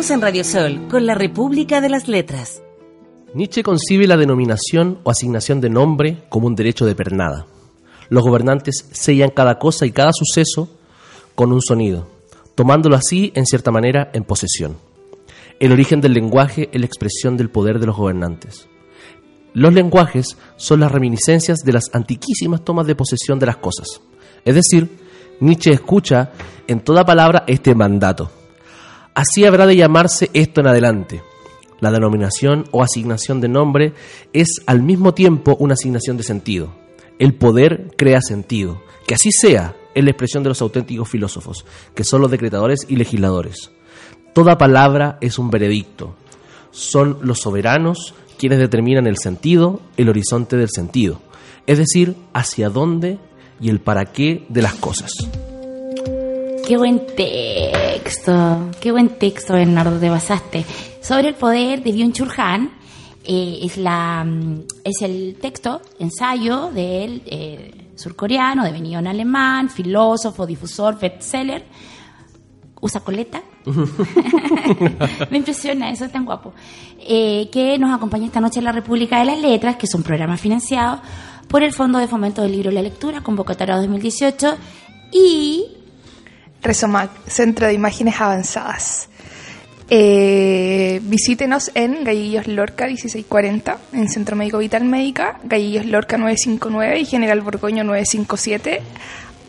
[0.09, 2.61] En Radio Sol con la República de las Letras.
[3.33, 7.45] Nietzsche concibe la denominación o asignación de nombre como un derecho de pernada.
[8.09, 10.69] Los gobernantes sellan cada cosa y cada suceso
[11.35, 12.09] con un sonido,
[12.53, 14.75] tomándolo así, en cierta manera, en posesión.
[15.61, 18.67] El origen del lenguaje es la expresión del poder de los gobernantes.
[19.53, 24.01] Los lenguajes son las reminiscencias de las antiquísimas tomas de posesión de las cosas.
[24.43, 24.89] Es decir,
[25.39, 26.31] Nietzsche escucha
[26.67, 28.42] en toda palabra este mandato.
[29.15, 31.23] Así habrá de llamarse esto en adelante.
[31.79, 33.93] La denominación o asignación de nombre
[34.31, 36.73] es al mismo tiempo una asignación de sentido.
[37.19, 38.81] El poder crea sentido.
[39.05, 42.95] Que así sea es la expresión de los auténticos filósofos, que son los decretadores y
[42.95, 43.71] legisladores.
[44.33, 46.15] Toda palabra es un veredicto.
[46.71, 51.21] Son los soberanos quienes determinan el sentido, el horizonte del sentido,
[51.67, 53.19] es decir, hacia dónde
[53.61, 55.11] y el para qué de las cosas.
[56.65, 60.65] Qué buen texto, qué buen texto, Bernardo, te basaste.
[61.01, 62.71] Sobre el poder de Byung-Chul Han,
[63.25, 70.45] eh, es, la, mm, es el texto, ensayo del eh, surcoreano, devenido en alemán, filósofo,
[70.45, 71.65] difusor, bestseller.
[72.79, 73.41] Usa coleta.
[75.29, 76.53] Me impresiona, eso es tan guapo.
[76.99, 80.03] Eh, que nos acompaña esta noche en la República de las Letras, que es un
[80.03, 81.01] programa financiado
[81.49, 84.55] por el Fondo de Fomento del Libro y la Lectura, convocatoria 2018,
[85.11, 85.82] y
[86.63, 89.09] Resomac, Centro de Imágenes Avanzadas.
[89.89, 97.05] Eh, visítenos en Gallillos Lorca 1640, en Centro Médico Vital Médica, Gallillos Lorca 959 y
[97.05, 98.81] General Borgoño 957,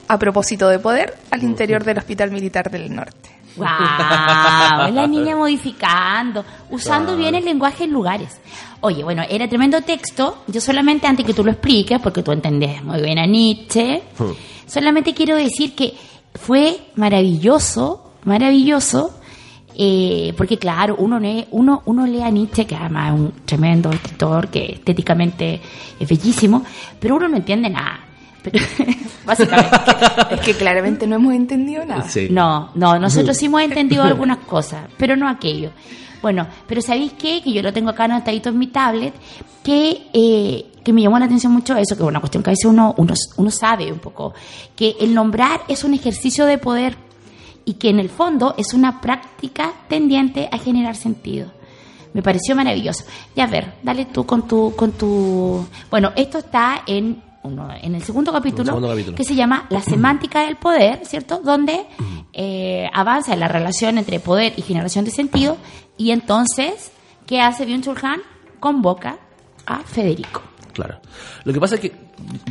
[0.08, 3.30] a propósito de poder, al interior del Hospital Militar del Norte.
[3.56, 3.66] ¡Wow!
[3.66, 8.40] La niña modificando, usando bien el lenguaje en lugares.
[8.80, 10.42] Oye, bueno, era tremendo texto.
[10.48, 14.02] Yo solamente, antes que tú lo expliques, porque tú entendés muy bien a Nietzsche,
[14.66, 15.94] solamente quiero decir que
[16.34, 19.14] fue maravilloso, maravilloso,
[19.76, 23.90] eh, porque claro, uno, lee- uno, uno lee a Nietzsche, que además es un tremendo
[23.90, 25.60] escritor, que estéticamente
[25.98, 26.62] es bellísimo,
[27.00, 28.00] pero uno no entiende nada.
[28.42, 28.58] Pero,
[29.26, 29.76] básicamente.
[30.32, 32.08] Es que claramente no hemos entendido nada.
[32.08, 32.28] Sí.
[32.30, 35.70] No, no, nosotros sí hemos entendido algunas cosas, pero no aquello.
[36.20, 37.40] Bueno, pero ¿sabéis qué?
[37.42, 39.14] Que yo lo tengo acá anotadito en mi tablet,
[39.62, 42.52] que, eh, que me llamó la atención mucho eso, que es una cuestión que a
[42.52, 44.34] veces uno, uno, uno sabe un poco,
[44.76, 46.96] que el nombrar es un ejercicio de poder
[47.64, 51.50] y que en el fondo es una práctica tendiente a generar sentido.
[52.12, 53.04] Me pareció maravilloso.
[53.34, 55.66] Ya a ver, dale tú con tu, con tu.
[55.90, 59.16] Bueno, esto está en uno, en el segundo capítulo, segundo capítulo.
[59.16, 61.40] que se llama La semántica del poder, ¿cierto?
[61.42, 61.86] Donde
[62.32, 65.56] eh, avanza la relación entre poder y generación de sentido.
[65.96, 66.92] Y entonces,
[67.26, 68.20] ¿qué hace Byung-Chul Han?
[68.60, 69.18] Convoca
[69.66, 70.42] a Federico.
[70.74, 70.98] Claro.
[71.44, 71.92] Lo que pasa es que,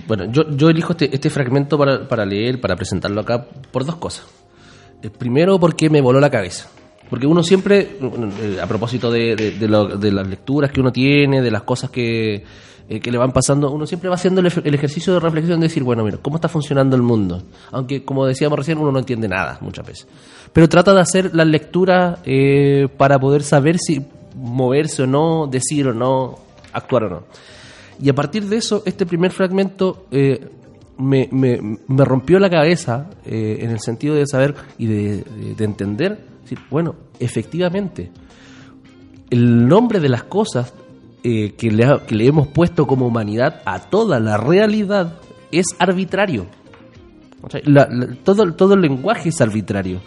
[0.08, 3.98] bueno, yo, yo elijo este, este fragmento para, para leer, para presentarlo acá, por dos
[3.98, 4.26] cosas.
[5.04, 6.70] Eh, primero, porque me voló la cabeza.
[7.10, 10.92] Porque uno siempre, eh, a propósito de, de- de lo- de las lecturas que uno
[10.92, 12.44] tiene, de las cosas que,
[12.90, 15.84] eh, le van pasando, uno siempre va haciendo el, el ejercicio de reflexión de decir,
[15.84, 17.44] bueno, mira, ¿cómo está funcionando el mundo?
[17.72, 20.08] Aunque, como decíamos recién, uno no entiende nada muchas veces.
[20.54, 22.20] Pero trata de hacer las lecturas
[22.98, 24.02] para poder saber si
[24.36, 26.40] moverse o no, decir o no,
[26.72, 27.24] actuar o no.
[28.02, 30.50] Y a partir de eso, este primer fragmento eh,
[30.98, 35.64] me, me- rompió la cabeza eh, en el sentido de saber y de, de- de
[35.66, 38.12] entender, decir, bueno, efectivamente,
[39.30, 40.74] el nombre de las cosas
[41.24, 45.20] eh, que, le, que le hemos puesto como humanidad a toda la realidad
[45.52, 46.46] es arbitrario.
[48.24, 50.00] Todo, todo el lenguaje es arbitrario.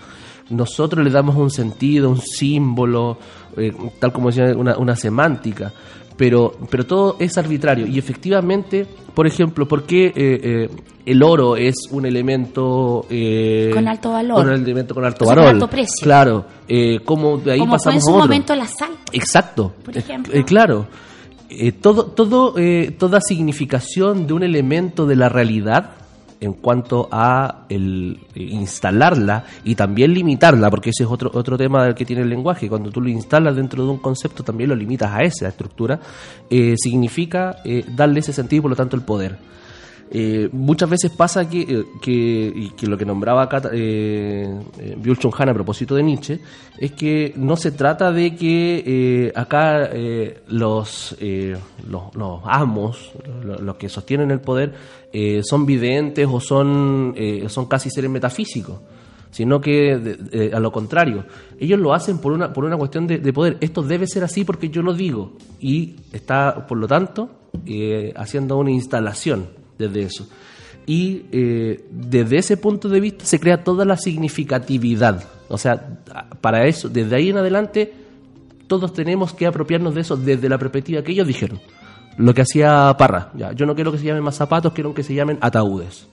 [0.49, 3.19] Nosotros le damos un sentido, un símbolo,
[3.57, 5.73] eh, tal como decía, una, una semántica,
[6.17, 7.87] pero, pero todo es arbitrario.
[7.87, 10.69] Y efectivamente, por ejemplo, ¿por qué eh, eh,
[11.07, 13.07] el oro es un elemento...
[13.11, 14.37] eh, Con alto valor.
[14.37, 15.55] Con un elemento con alto O sea, con valor.
[15.63, 16.03] alto precio.
[16.03, 16.45] Claro.
[16.69, 18.23] Eh, como de ahí Como fue en pasamos su otro.
[18.25, 18.91] momento la sal.
[19.13, 19.73] Exacto.
[19.85, 20.35] Por Eh, ejemplo.
[20.35, 20.87] eh, claro.
[21.81, 22.55] Todo, todo,
[22.99, 25.93] toda significación de un elemento de la realidad
[26.41, 31.95] en cuanto a el instalarla y también limitarla, porque ese es otro, otro tema del
[31.95, 32.69] que tiene el lenguaje.
[32.69, 35.99] Cuando tú lo instalas dentro de un concepto, también lo limitas a esa estructura,
[36.51, 39.37] eh, significa eh, darle ese sentido y por lo tanto el poder.
[40.09, 44.57] Eh, muchas veces pasa que, que, y que lo que nombraba acá eh,
[45.51, 46.39] a propósito de Nietzsche
[46.79, 49.91] es que no se trata de que acá
[50.47, 51.17] los,
[51.89, 53.11] los, los amos,
[53.43, 54.75] lo- los, que sostienen el poder,
[55.19, 58.79] eh, son videntes o son, eh, son casi seres metafísicos
[59.31, 61.27] sino que a lo contrario,
[61.61, 63.59] ellos lo hacen por una, por una cuestión de, de poder.
[63.61, 67.29] Esto debe ser así porque yo lo digo y está, por lo tanto,
[67.65, 69.49] eh, haciendo una instalación
[69.79, 70.29] desde eso.
[70.87, 75.25] Y eh, desde ese punto de vista se crea toda la significatividad.
[75.49, 76.01] O sea,
[76.41, 77.93] para eso, desde ahí en adelante,
[78.67, 81.61] todos tenemos que apropiarnos de eso desde la perspectiva que ellos dijeron.
[82.17, 83.31] Lo que hacía Parra.
[83.35, 86.07] Ya, yo no quiero que se llamen más zapatos, quiero que se llamen ataúdes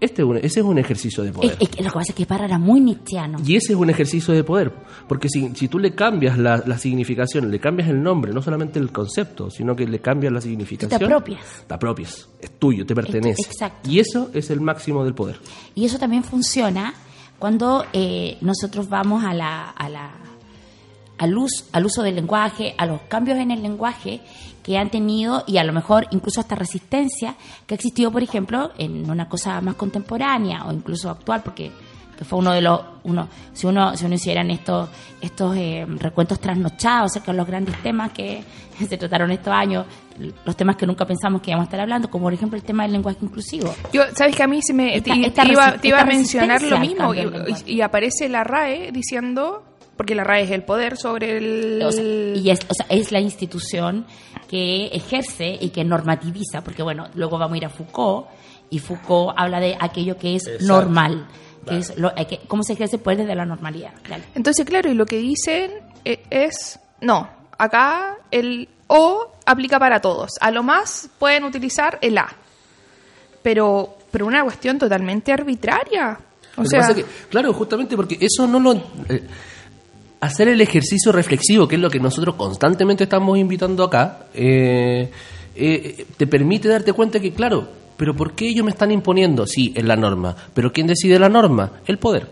[0.00, 1.52] Este es un, ese es un ejercicio de poder.
[1.52, 3.38] Es- es que lo que pasa es que Parra era muy nietzscheano.
[3.44, 4.70] Y ese es un ejercicio de poder,
[5.08, 8.78] porque si, si tú le cambias la, la significación, le cambias el nombre, no solamente
[8.78, 11.02] el concepto, sino que le cambias la significación.
[11.02, 11.64] apropias.
[11.66, 13.42] Te apropias, es tuyo, te pertenece.
[13.42, 13.88] exacto.
[13.90, 15.40] Y eso es el máximo del poder.
[15.74, 16.94] Y eso también funciona
[17.38, 20.10] cuando eh, nosotros vamos a la, a la,
[21.18, 24.20] al, us- al uso del lenguaje, a los cambios en el lenguaje
[24.68, 27.34] que han tenido y a lo mejor incluso hasta resistencia
[27.66, 31.70] que ha existido, por ejemplo, en una cosa más contemporánea o incluso actual, porque
[32.18, 34.88] que fue uno de los uno si uno si uno hicieran estos
[35.20, 38.42] estos eh, recuentos trasnochados acerca de los grandes temas que
[38.88, 39.86] se trataron estos años
[40.44, 42.82] los temas que nunca pensamos que íbamos a estar hablando como por ejemplo el tema
[42.82, 43.72] del lenguaje inclusivo.
[43.92, 46.04] Yo, ¿sabes que a mí se me Esta- te, esta te iba, te iba a
[46.04, 47.22] mencionar lo mismo y,
[47.66, 49.62] y aparece la RAE diciendo
[49.96, 53.10] porque la RAE es el poder sobre el O sea, y es, o sea, es
[53.12, 54.06] la institución
[54.48, 58.26] que ejerce y que normativiza, porque bueno, luego vamos a ir a Foucault
[58.70, 60.66] y Foucault habla de aquello que es Exacto.
[60.66, 61.26] normal,
[61.66, 63.92] que es lo, hay que, cómo se ejerce poder desde la normalidad.
[64.08, 64.24] Dale.
[64.34, 65.70] Entonces, claro, y lo que dicen
[66.04, 67.28] eh, es, no,
[67.58, 70.30] acá el O aplica para todos.
[70.40, 72.28] A lo más pueden utilizar el A.
[73.42, 76.18] Pero, pero una cuestión totalmente arbitraria.
[76.56, 78.72] O sea, que, claro, justamente porque eso no lo...
[79.08, 79.26] eh,
[80.20, 85.10] hacer el ejercicio reflexivo, que es lo que nosotros constantemente estamos invitando acá, eh,
[85.54, 89.46] eh, te permite darte cuenta que, claro, pero ¿por qué ellos me están imponiendo?
[89.46, 90.34] Sí, es la norma.
[90.54, 91.72] ¿Pero quién decide la norma?
[91.86, 92.30] El poder.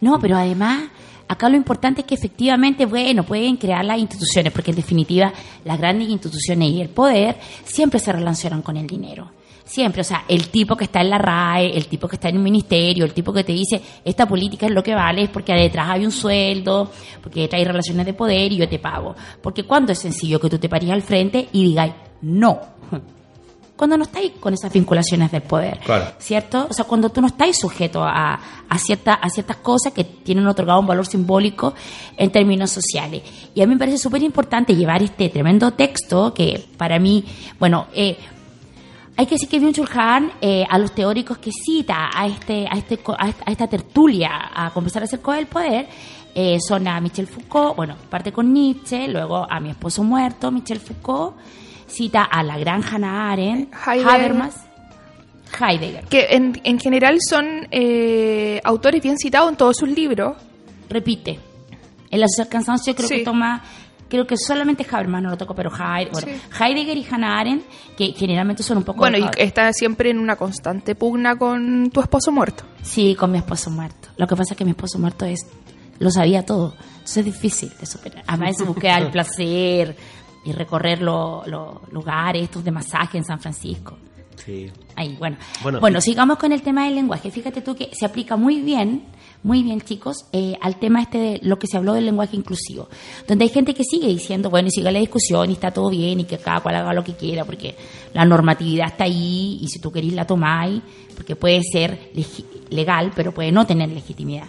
[0.00, 0.88] No, pero además,
[1.28, 5.32] acá lo importante es que efectivamente, bueno, pueden crear las instituciones, porque en definitiva
[5.64, 9.30] las grandes instituciones y el poder siempre se relacionan con el dinero.
[9.66, 12.36] Siempre, o sea, el tipo que está en la RAE, el tipo que está en
[12.36, 15.52] un ministerio, el tipo que te dice esta política es lo que vale, es porque
[15.54, 16.88] detrás hay un sueldo,
[17.20, 19.16] porque detrás hay relaciones de poder y yo te pago.
[19.42, 22.60] Porque cuando es sencillo que tú te pares al frente y digáis no.
[23.76, 25.80] Cuando no estáis con esas vinculaciones del poder.
[25.80, 26.06] Claro.
[26.18, 26.66] ¿cierto?
[26.70, 30.46] O sea, cuando tú no estás sujeto a, a, cierta, a ciertas cosas que tienen
[30.46, 31.74] otorgado un valor simbólico
[32.16, 33.22] en términos sociales.
[33.54, 37.22] Y a mí me parece súper importante llevar este tremendo texto que para mí,
[37.58, 38.16] bueno, eh,
[39.16, 42.76] hay que decir que Byung-Chul Han, eh, a los teóricos que cita a este, a
[42.76, 45.88] este, a esta, tertulia a conversar acerca del poder,
[46.34, 50.80] eh, son a Michel Foucault, bueno, parte con Nietzsche, luego a mi esposo muerto, Michel
[50.80, 51.34] Foucault,
[51.86, 54.08] cita a la gran Hannah Arendt, Heidegger.
[54.14, 54.66] Habermas,
[55.58, 56.04] Heidegger.
[56.04, 60.36] que en, en general son eh, autores bien citados en todos sus libros.
[60.90, 61.38] repite.
[62.10, 63.16] En la sociedad cansancio creo Sí.
[63.18, 63.62] que toma,
[64.08, 66.62] creo que solamente Habermas no lo tocó, pero Heidegger, bueno, Sí.
[66.64, 67.64] Heidegger y Hannah Arendt,
[67.96, 68.98] que generalmente son un poco...
[68.98, 72.64] Bueno, y está siempre en una constante pugna con tu esposo muerto.
[72.82, 74.08] Sí, con mi esposo muerto.
[74.16, 75.40] Lo que pasa es que mi esposo muerto es
[75.98, 76.74] lo sabía todo.
[76.92, 78.22] Entonces es difícil de superar.
[78.26, 79.96] Además, búsqueda del placer
[80.44, 81.46] y recorrer los
[81.90, 83.96] lugares estos de masaje en San Francisco.
[84.44, 84.70] Sí.
[84.94, 85.38] Ahí, bueno.
[85.62, 87.30] Bueno, Bueno, y- sigamos con el tema del lenguaje.
[87.30, 89.04] Fíjate tú que se aplica muy bien,
[89.46, 92.88] muy bien, chicos, eh, al tema este de lo que se habló del lenguaje inclusivo.
[93.28, 96.18] Donde hay gente que sigue diciendo, bueno, y siga la discusión y está todo bien
[96.18, 97.76] y que cada cual haga lo que quiera porque
[98.12, 100.82] la normatividad está ahí y si tú querís la tomáis,
[101.14, 102.10] porque puede ser
[102.70, 104.48] legal, pero puede no tener legitimidad.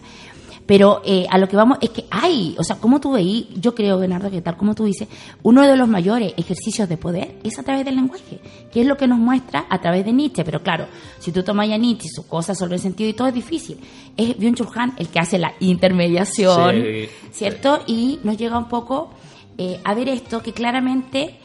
[0.68, 3.74] Pero eh, a lo que vamos es que hay, o sea, como tú veís, yo
[3.74, 5.08] creo, Bernardo, que tal como tú dices,
[5.42, 8.42] uno de los mayores ejercicios de poder es a través del lenguaje,
[8.72, 10.44] que es lo que nos muestra a través de Nietzsche.
[10.44, 10.88] Pero claro,
[11.20, 13.78] si tú tomas a Nietzsche, su cosa sobre el sentido y todo es difícil.
[14.18, 17.80] Es Byung-Chul Han el que hace la intermediación, Sí, ¿cierto?
[17.88, 19.12] Y nos llega un poco
[19.58, 21.38] eh, a ver esto que claramente,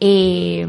[0.00, 0.66] eh,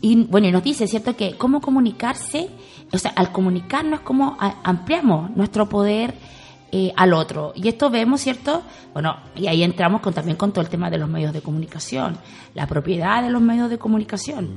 [0.00, 1.14] y bueno, y nos dice, ¿cierto?
[1.14, 2.48] Que cómo comunicarse,
[2.90, 6.14] o sea, al comunicarnos, cómo ampliamos nuestro poder
[6.72, 7.52] eh, al otro.
[7.54, 8.62] Y esto vemos, ¿cierto?
[8.92, 12.18] Bueno, y ahí entramos con, también con todo el tema de los medios de comunicación,
[12.54, 14.48] la propiedad de los medios de comunicación.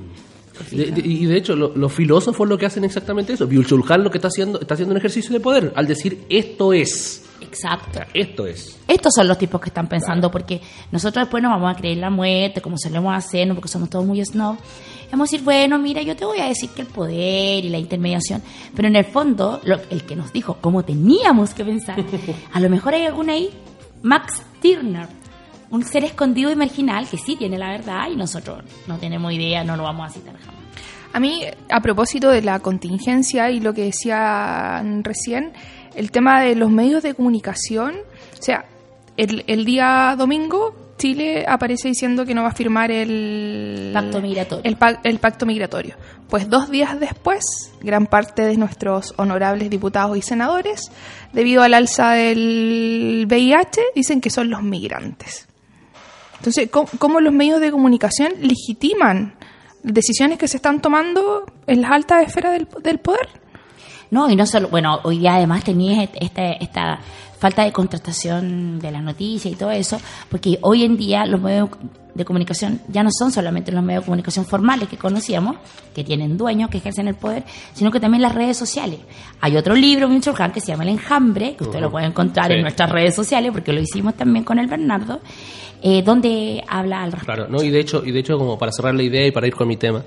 [0.72, 3.47] Y de hecho, lo- los filósofos lo que hacen exactamente eso.
[3.47, 6.74] Byung-Chul Han lo que está haciendo, está haciendo un ejercicio de poder al decir esto
[6.74, 7.24] es.
[7.41, 7.99] Exacto.
[8.13, 8.79] Esto es.
[8.87, 10.61] Estos son los tipos que están pensando, porque
[10.91, 13.55] nosotros después nos vamos a creer la muerte, como solemos hacer, ¿no?
[13.55, 14.57] porque somos todos muy snob.
[15.11, 17.77] Vamos a decir, bueno, mira, yo te voy a decir que el poder y la
[17.77, 18.41] intermediación,
[18.75, 21.97] pero en el fondo, lo- el que nos dijo cómo teníamos que pensar,
[22.53, 23.49] a lo mejor hay alguna ahí,
[24.03, 25.07] Max Stirner,
[25.69, 29.63] un ser escondido y marginal que sí tiene la verdad y nosotros no tenemos idea,
[29.65, 30.61] no lo vamos a citar jamás.
[31.13, 35.51] A mí, a propósito de la contingencia y lo que decían recién,
[35.95, 37.95] el tema de los medios de comunicación,
[38.39, 38.65] o sea,
[39.17, 44.63] el, el día domingo Chile aparece diciendo que no va a firmar el Pacto migratorio.
[44.63, 45.95] El, pa- el pacto migratorio.
[46.29, 47.41] Pues dos días después,
[47.81, 50.91] gran parte de nuestros honorables diputados y senadores,
[51.33, 55.47] debido al alza del VIH, dicen que son los migrantes.
[56.37, 59.33] Entonces, ¿cómo, cómo los medios de comunicación legitiman
[59.83, 63.40] decisiones que se están tomando en las altas esferas del, del poder?
[64.12, 66.99] No, y no solo, bueno, hoy día además tenías et- esta, esta
[67.39, 69.99] falta de contrastación de las noticias y todo eso,
[70.30, 71.70] porque hoy en día los medios
[72.14, 75.55] de comunicación ya no son solamente los medios de comunicación formales que conocíamos,
[75.95, 77.43] que tienen dueños, que ejercen el poder,
[77.74, 78.99] sino que también las redes sociales.
[79.39, 82.53] Hay otro libro, Han, que se llama El Enjambre, que usted lo puede encontrar Sí.
[82.55, 85.22] en nuestras redes sociales, porque lo hicimos también con el Bernardo,
[85.82, 87.34] eh, donde habla al respecto.
[87.34, 89.47] Claro, no, y de hecho, y de hecho, como para cerrar la idea y para
[89.47, 90.03] ir con mi tema,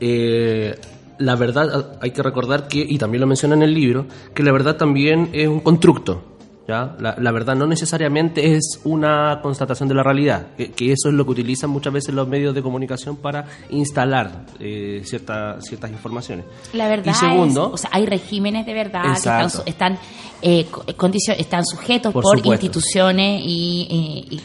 [0.00, 0.78] eh,
[1.18, 4.52] la verdad hay que recordar que, y también lo menciona en el libro, que la
[4.52, 6.22] verdad también es un constructo.
[6.68, 6.94] ¿ya?
[7.00, 11.14] La, la verdad no necesariamente es una constatación de la realidad, que, que eso es
[11.14, 16.44] lo que utilizan muchas veces los medios de comunicación para instalar eh, cierta- ciertas informaciones.
[16.74, 19.62] La verdad y segundo, es, o sea, hay regímenes de verdad que están, Exacto.
[19.70, 19.98] están,
[20.42, 20.66] eh,
[20.96, 23.86] condicio- están sujetos Por por, instituciones y,
[24.30, 24.40] y- y-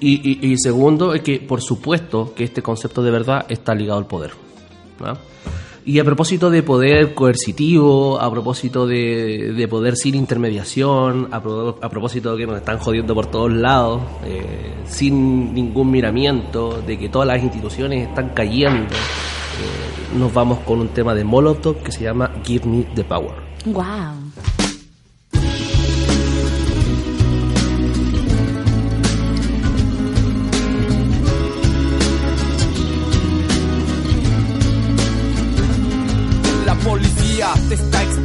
[0.00, 4.00] Y, y- y segundo, es que por supuesto que este concepto de verdad está ligado
[4.00, 4.32] al poder.
[4.98, 5.16] ¿no?
[5.88, 11.78] Y a propósito de poder coercitivo, a propósito de, de poder sin intermediación, a, pro-
[11.80, 16.98] a propósito de que nos están jodiendo por todos lados, eh, sin ningún miramiento, de
[16.98, 21.90] que todas las instituciones están cayendo, eh, nos vamos con un tema de Molotov que
[21.90, 23.32] se llama Give Me the Power.
[23.64, 24.27] wow.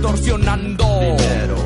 [0.04, 0.86] Extorsionando.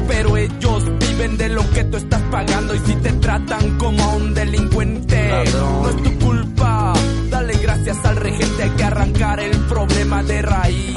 [0.07, 2.75] Pero ellos viven de lo que tú estás pagando.
[2.75, 6.93] Y si te tratan como a un delincuente, no es tu culpa.
[7.31, 8.63] Dale gracias al regente.
[8.63, 10.95] Hay que arrancar el problema de raíz.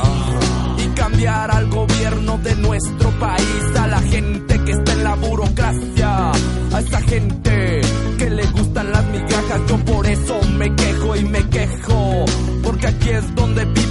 [0.78, 3.76] Y cambiar al gobierno de nuestro país.
[3.78, 6.32] A la gente que está en la burocracia.
[6.72, 7.80] A esa gente
[8.18, 9.60] que le gustan las migajas.
[9.66, 12.24] Yo por eso me quejo y me quejo.
[12.62, 13.64] Porque aquí es donde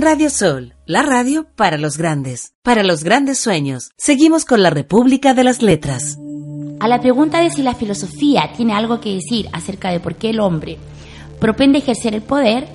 [0.00, 3.90] Radio Sol, la radio para los grandes, para los grandes sueños.
[3.98, 6.18] Seguimos con la República de las Letras.
[6.80, 10.30] A la pregunta de si la filosofía tiene algo que decir acerca de por qué
[10.30, 10.78] el hombre
[11.38, 12.66] propende ejercer el poder,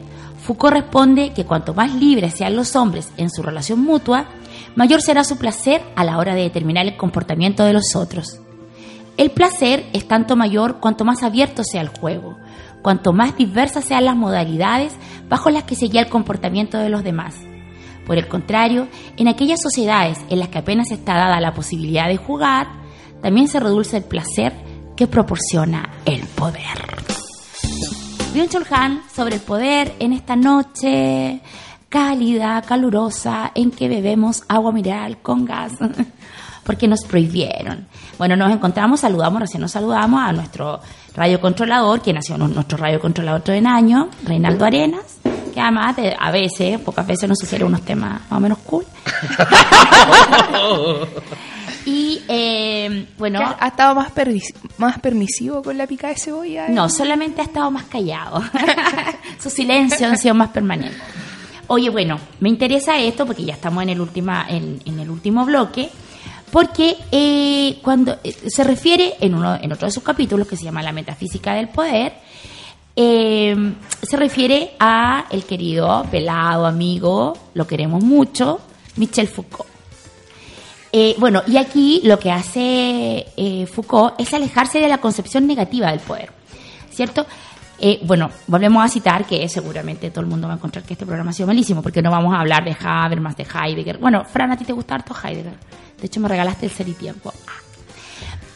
[0.43, 4.27] Foucault responde que cuanto más libres sean los hombres en su relación mutua,
[4.75, 8.39] mayor será su placer a la hora de determinar el comportamiento de los otros.
[9.17, 12.37] El placer es tanto mayor cuanto más abierto sea el juego,
[12.87, 14.93] cuanto más diversas sean las modalidades
[15.27, 17.35] bajo las que se guía el comportamiento de los demás.
[18.05, 22.15] Por el contrario, en aquellas sociedades en las que apenas está dada la posibilidad de
[22.15, 22.69] jugar,
[23.21, 24.53] también se reduce el placer
[24.95, 26.63] que proporciona el poder.
[28.33, 31.41] Byung-Chul Han sobre el poder en esta noche
[31.89, 35.73] cálida, calurosa, en que bebemos agua mineral con gas,
[36.63, 37.85] porque nos prohibieron.
[38.17, 40.79] Bueno, nos encontramos, saludamos, recién nos saludamos a nuestro
[41.17, 45.17] radiocontrolador, que nació nuestro radiocontrolador todo en año, Reinaldo Arenas,
[45.53, 48.85] que además de- a veces, pocas veces nos sugiere unos temas más o menos cool.
[51.85, 56.67] y eh, bueno, ¿Ha ha estado más, permis- más permisivo con la pica de cebolla?
[56.69, 58.43] no, solamente ha estado más callado.
[59.41, 60.97] Su silencio ha sido más permanente.
[61.67, 65.45] Oye, bueno, me interesa esto porque ya estamos en el, última, en, en el último
[65.45, 65.89] bloque.
[66.51, 70.63] Porque eh, cuando eh, se refiere en, uno, en otro de sus capítulos, que se
[70.63, 72.13] llama La metafísica del poder,
[72.95, 78.59] eh, se refiere a el querido pelado amigo, lo queremos mucho,
[78.95, 79.69] Michel Foucault.
[80.91, 85.91] Eh, bueno, y aquí lo que hace eh, Foucault es alejarse de la concepción negativa
[85.91, 86.31] del poder,
[86.89, 87.25] ¿cierto?
[87.79, 91.05] Eh, bueno, volvemos a citar que seguramente todo el mundo va a encontrar que este
[91.05, 93.99] programa ha sido malísimo, porque no vamos a hablar de Habermas, de Heidegger.
[93.99, 95.53] Bueno, Fran, a ti te gusta harto Heidegger.
[95.99, 97.33] De hecho, me regalaste el ser y tiempo.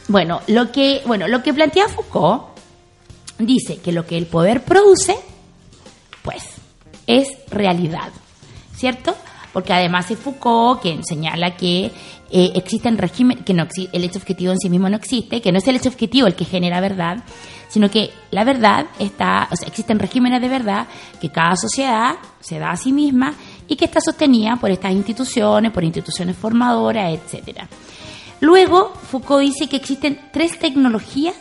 [0.07, 2.43] Bueno, lo que, bueno, lo que plantea Foucault
[3.39, 5.15] dice que lo que el poder produce,
[6.21, 6.43] pues,
[7.07, 8.09] es realidad,
[8.75, 9.15] ¿cierto?
[9.53, 11.91] Porque además es Foucault quien señala que
[12.33, 15.57] eh, existen regímenes, que no el hecho objetivo en sí mismo no existe, que no
[15.57, 17.23] es el hecho objetivo el que genera verdad,
[17.67, 20.87] sino que la verdad está, o sea, existen regímenes de verdad
[21.19, 23.33] que cada sociedad se da a sí misma
[23.71, 27.69] y que está sostenida por estas instituciones, por instituciones formadoras, etcétera.
[28.41, 31.35] Luego, Foucault dice que existen tres tecnologías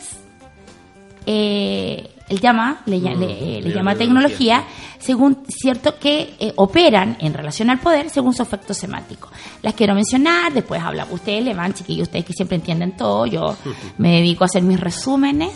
[1.25, 4.63] eh, él llama, le, le- eh, le llama tecnología,
[4.99, 9.29] según cierto que eh, operan en relación al poder según su efecto semántico.
[9.61, 13.57] Las quiero mencionar, después habla ustedes, le van chiquillos, ustedes que siempre entienden todo, yo
[13.97, 15.51] me dedico a hacer mis resúmenes.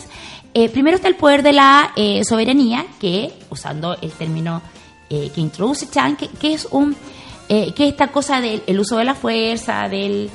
[0.73, 1.91] Primero está el poder de la
[2.23, 4.61] soberanía, que, usando el término
[5.09, 6.95] eh, que introduce Chan, que, que es un
[7.47, 10.29] eh, que esta cosa del el uso de la fuerza, del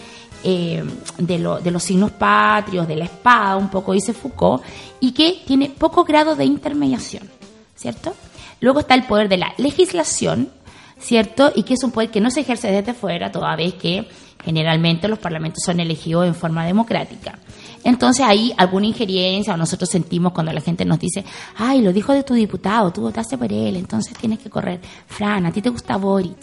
[0.45, 0.83] eh,
[1.19, 4.63] de, lo- de los signos patrios, de la espada, un poco dice Foucault,
[5.01, 7.29] y que tiene poco grado de intermediación,
[7.77, 8.15] ¿cierto?
[8.61, 10.51] Luego está el poder de la legislación,
[10.99, 11.53] ¿cierto?
[11.55, 14.09] Y que es un poder que no se ejerce desde fuera, toda vez que
[14.45, 17.39] generalmente los parlamentos son elegidos en forma democrática.
[17.85, 21.25] Entonces hay alguna injerencia o nosotros sentimos cuando la gente nos dice,
[21.57, 24.81] ay, lo dijo de tu diputado, tú votaste por él, entonces tienes que correr.
[25.07, 26.37] Fran, a ti te gusta Boric.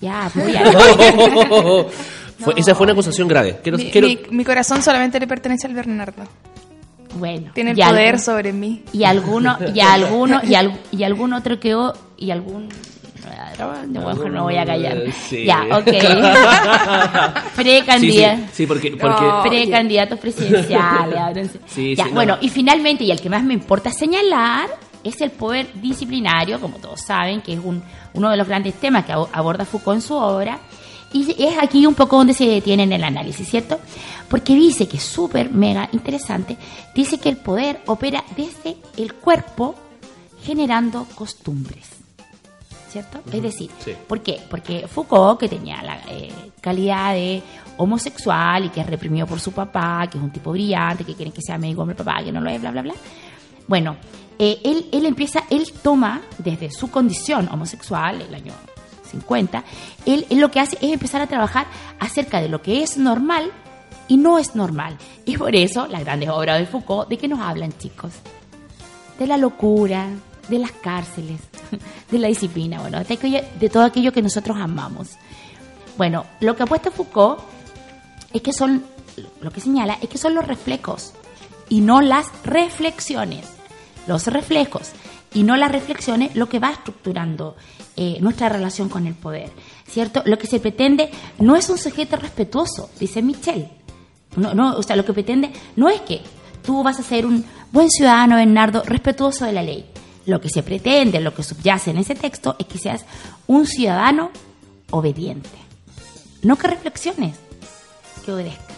[0.00, 0.64] Ya, voy a...
[2.38, 3.60] Fue- esa fue una acusación grave.
[3.62, 6.24] Quiero, Mi, quiero- mi- mi corazón solamente le pertenece al Bernardo.
[7.18, 8.82] Bueno, Tiene el poder algún- sobre mí.
[8.92, 12.68] y alguno y alguno y, al- y algún otro que o- y algún
[13.88, 15.44] no, voy a callar Sí.
[15.44, 15.84] ya ok
[17.56, 18.90] precandidato Sí, sí, sí, porque,
[19.48, 21.60] precandidatos presidenciales ábranse.
[21.66, 22.14] Sí, ya sí, no.
[22.16, 24.68] bueno y finalmente y el que más me importa señalar
[25.04, 27.82] es el poder disciplinario como todos saben que es un,
[28.14, 30.58] uno de los grandes temas que abo- aborda Foucault en su obra
[31.12, 33.78] y es aquí un poco donde se detiene en el análisis, ¿cierto?
[34.30, 36.56] Porque dice que es súper, mega interesante,
[36.94, 39.74] dice que el poder opera desde el cuerpo
[40.42, 41.86] generando costumbres,
[42.92, 43.20] ¿cierto?
[43.32, 43.94] Es decir, sí.
[44.06, 44.40] ¿por qué?
[44.50, 46.30] Porque Foucault, que tenía la eh,
[46.60, 47.42] calidad de
[47.78, 51.32] homosexual y que es reprimido por su papá, que es un tipo brillante, que quiere
[51.32, 52.94] que sea médico hombre papá, que no lo es, bla, bla, bla.
[53.66, 53.96] Bueno,
[54.38, 58.52] eh, él, él empieza, él toma desde su condición homosexual, el año
[59.10, 59.64] 50,
[60.04, 61.66] él, él lo que hace es empezar a trabajar
[61.98, 63.50] acerca de lo que es normal
[64.06, 64.98] y no es normal.
[65.24, 68.12] Y por eso las grandes obras de Foucault, ¿de qué nos hablan, chicos?
[69.18, 70.08] De la locura,
[70.48, 71.40] de las cárceles,
[72.10, 75.10] de la disciplina, bueno, de, todo aquello que nosotros amamos.
[75.96, 77.40] Bueno, lo que apuesta Foucault
[78.32, 78.84] es que son,
[79.40, 81.12] lo que señala es que son los reflejos
[81.68, 83.46] y no las reflexiones.
[84.06, 84.90] Los reflejos
[85.32, 87.56] y no las reflexiones lo que va estructurando
[87.96, 89.50] eh, nuestra relación con el poder.
[89.86, 90.22] ¿Cierto?
[90.24, 93.68] Lo que se pretende no es un sujeto respetuoso, dice Michel.
[94.36, 96.22] No, no, o sea, lo que pretende no es que
[96.62, 99.84] tú vas a ser un buen ciudadano, Bernardo, respetuoso de la ley.
[100.26, 103.04] Lo que se pretende, lo que subyace en ese texto es que seas
[103.46, 104.30] un ciudadano
[104.90, 105.48] obediente.
[106.42, 107.36] No que reflexiones,
[108.24, 108.76] que obedezcas.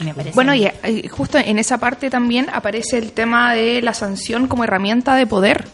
[0.00, 3.82] Y me parece Bueno, y eh, justo en esa parte también aparece el tema de
[3.82, 5.66] la sanción como herramienta de poder.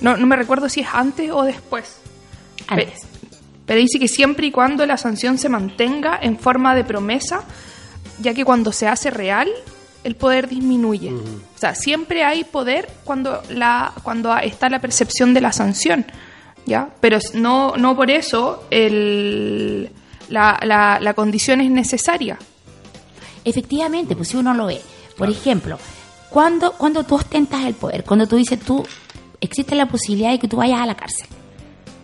[0.00, 1.96] No, no me recuerdo si es antes o después.
[2.68, 3.00] Antes.
[3.00, 7.42] Pe- Pero dice que siempre y cuando la sanción se mantenga en forma de promesa,
[8.20, 9.48] ya que cuando se hace real,
[10.04, 11.12] el poder disminuye.
[11.12, 16.06] O sea, siempre hay poder cuando, la, cuando está la percepción de la sanción,
[16.66, 16.90] ¿ya?
[17.00, 19.90] Pero no, no por eso el,
[20.28, 22.38] la, la, la condición es necesaria.
[23.44, 24.80] Efectivamente, pues si uno lo ve.
[25.16, 25.78] Por ejemplo,
[26.30, 28.84] cuando, cuando tú ostentas el poder, cuando tú dices tú,
[29.40, 31.26] existe la posibilidad de que tú vayas a la cárcel.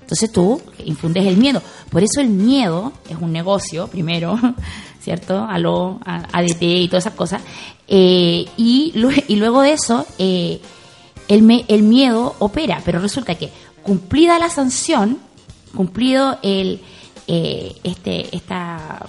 [0.02, 1.62] Entonces tú infundes el miedo.
[1.90, 4.38] Por eso el miedo es un negocio, primero,
[5.06, 5.46] ¿cierto?
[5.48, 7.40] A lo a- ADT y todas esas cosas.
[7.86, 10.60] Eh, y, lue- y luego de eso, eh,
[11.28, 13.50] el, me- el miedo opera, pero resulta que
[13.84, 15.18] cumplida la sanción,
[15.76, 16.80] cumplido el
[17.28, 19.06] eh, este esta,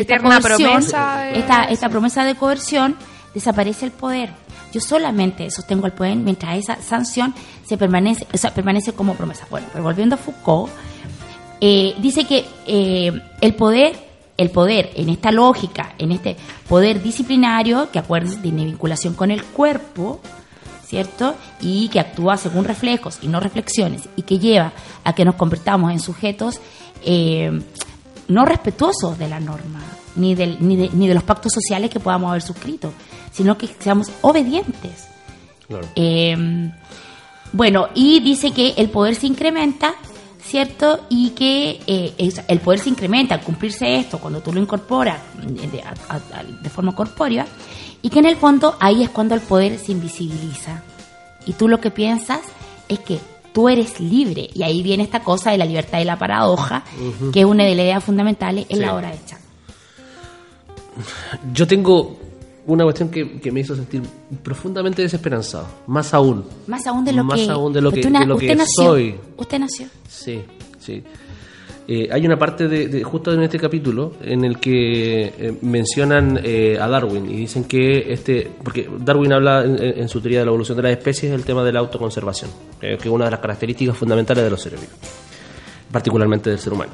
[0.00, 2.96] esta promesa de- esta, esta promesa de coerción,
[3.32, 4.30] desaparece el poder.
[4.72, 7.34] Yo solamente sostengo el poder mientras esa sanción
[7.64, 9.46] se permanece, o sea, permanece como promesa.
[9.48, 10.72] Bueno, pero volviendo a Foucault,
[11.60, 13.96] eh, dice que eh, el poder,
[14.36, 16.36] el poder en esta lógica, en este
[16.68, 20.20] poder disciplinario, que acuérdense, tiene vinculación con el cuerpo,
[20.86, 21.34] ¿cierto?
[21.60, 24.72] Y que actúa según reflejos y no reflexiones, y que lleva
[25.04, 26.60] a que nos convertamos en sujetos
[27.04, 27.50] eh,
[28.28, 29.80] no respetuosos de la norma,
[30.16, 32.92] ni, del, ni, de, ni de los pactos sociales que podamos haber suscrito,
[33.32, 35.08] sino que seamos obedientes.
[35.66, 35.86] Claro.
[35.94, 36.70] Eh,
[37.52, 39.94] bueno, y dice que el poder se incrementa,
[40.46, 41.00] ¿cierto?
[41.08, 45.20] Y que eh, es- el poder se incrementa al cumplirse esto, cuando tú lo incorporas
[45.42, 47.46] de, de- a- a- de forma corpórea,
[48.02, 50.82] y que en el fondo ahí es cuando el poder se invisibiliza.
[51.46, 52.40] Y tú lo que piensas
[52.88, 53.18] es que
[53.52, 56.84] tú eres libre, y ahí viene esta cosa de la libertad y la paradoja,
[57.32, 58.82] que es una de las ideas fundamentales en Sí.
[58.82, 59.38] la hora hecha.
[61.52, 62.16] Yo tengo
[62.66, 64.02] una cuestión que, que me hizo sentir
[64.42, 65.66] profundamente desesperanzado.
[65.86, 66.44] Más aún.
[66.66, 67.50] Más aún de lo Más que...
[67.50, 69.14] aún de lo que- usted na- de lo que nació, soy.
[69.36, 69.86] Usted nació.
[70.08, 70.40] Sí,
[70.78, 71.02] sí.
[71.88, 76.40] Eh, hay una parte de, de- justo en este capítulo en el que eh, mencionan
[76.42, 80.46] eh, a Darwin y dicen que este porque Darwin habla en, en su teoría de
[80.46, 82.50] la evolución de las especies del tema de la autoconservación
[82.80, 84.96] que es una de las características fundamentales de los seres vivos
[85.92, 86.90] particularmente del ser humano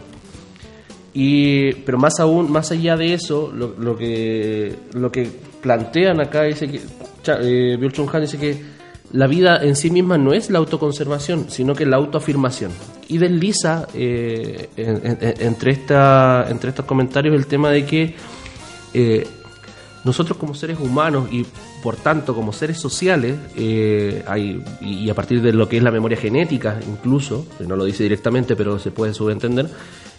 [1.15, 5.27] y pero más aún más allá de eso lo, lo que lo que
[5.63, 6.81] plantean acá dice que
[7.27, 7.79] eh,
[8.13, 8.63] Han dice que
[9.13, 12.73] la vida en sí misma no es la autoconservación, sino que la autoafirmación.
[13.09, 18.15] Y desliza eh, en- en- entre, esta, entre estos comentarios el tema de que
[18.95, 19.27] eh,
[20.05, 21.45] nosotros como seres humanos y
[21.83, 25.91] por tanto como seres sociales, eh, hay, y a partir de lo que es la
[25.91, 29.69] memoria genética incluso, que no lo dice directamente pero se puede subentender,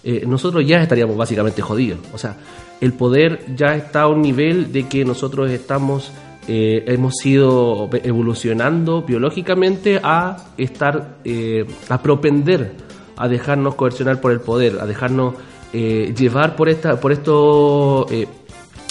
[0.04, 2.00] eh, nosotros ya estaríamos básicamente jodidos.
[2.14, 2.36] O sea,
[2.84, 6.12] el poder ya está a un nivel de que nosotros estamos,
[6.50, 12.72] eh, hemos ido evolucionando biológicamente a estar, eh, a propender
[13.16, 15.36] a dejarnos coercionar por el poder, a dejarnos
[15.72, 18.06] eh, llevar por esta, por esto,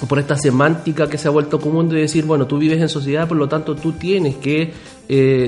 [0.08, 3.28] por esta semántica que se ha vuelto común de decir, bueno, tú vives en sociedad,
[3.28, 4.72] por lo tanto tú tienes que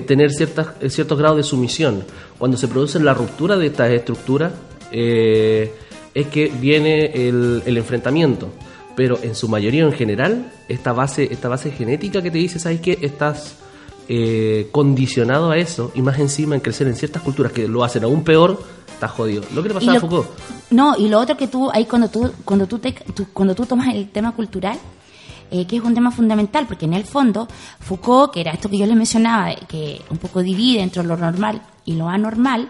[0.07, 2.05] tener ciertas, ciertos grados de sumisión.
[2.37, 4.53] Cuando se produce la ruptura de estas estructuras,
[6.15, 8.49] es que viene el, el enfrentamiento.
[8.97, 12.81] Pero en su mayoría, en general, esta base, esta base genética que te dice, ¿sabes
[12.81, 12.97] qué?
[13.03, 13.57] Estás
[14.09, 18.05] eh, condicionado a eso y más encima en crecer en ciertas culturas que lo hacen
[18.05, 18.63] aún peor,
[18.93, 19.43] estás jodido.
[19.55, 20.29] Lo que le pasaba a Foucault.
[20.71, 23.67] No, y lo otro que tú, ahí cuando tú, cuando tú, te, tú- cuando tú
[23.67, 24.79] tomas el tema cultural,
[25.51, 27.49] eh, que es un tema fundamental, porque en el fondo,
[27.81, 31.63] Foucault, que era esto que yo les mencionaba, que un poco divide entre lo normal
[31.85, 32.69] y lo anormal,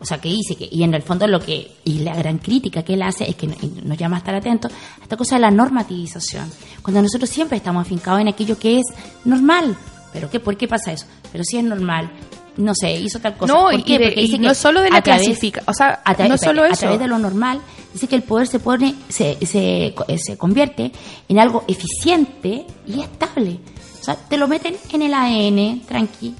[0.00, 2.82] o sea, que dice que, y en el fondo lo que, y la gran crítica
[2.84, 4.70] que él hace es que no- y nos llama a estar atentos
[5.00, 6.50] a esta cosa de la normativización.
[6.82, 8.84] Cuando nosotros siempre estamos afincados en aquello que es
[9.24, 9.76] normal.
[10.12, 10.40] ¿Pero qué?
[10.40, 11.06] ¿Por qué pasa eso?
[11.32, 12.10] Pero si es normal,
[12.56, 13.52] no sé, hizo tal cosa.
[13.52, 13.98] No, ¿Por y qué?
[13.98, 16.28] de- Porque y dice no que solo de la través- clasifica- o sea, a tra-
[16.28, 16.80] no solo A eso.
[16.80, 17.60] través de lo normal,
[17.92, 20.92] dice que el poder se pone, se, se, se convierte
[21.28, 23.58] en algo eficiente y estable.
[24.00, 26.34] O sea, te lo meten en el ADN, tranqui.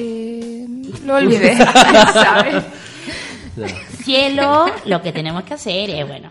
[0.00, 0.66] Eh,
[1.04, 1.56] lo olvidé,
[2.12, 2.64] ¿sabes?
[4.04, 6.30] Cielo, lo que tenemos que hacer es, bueno.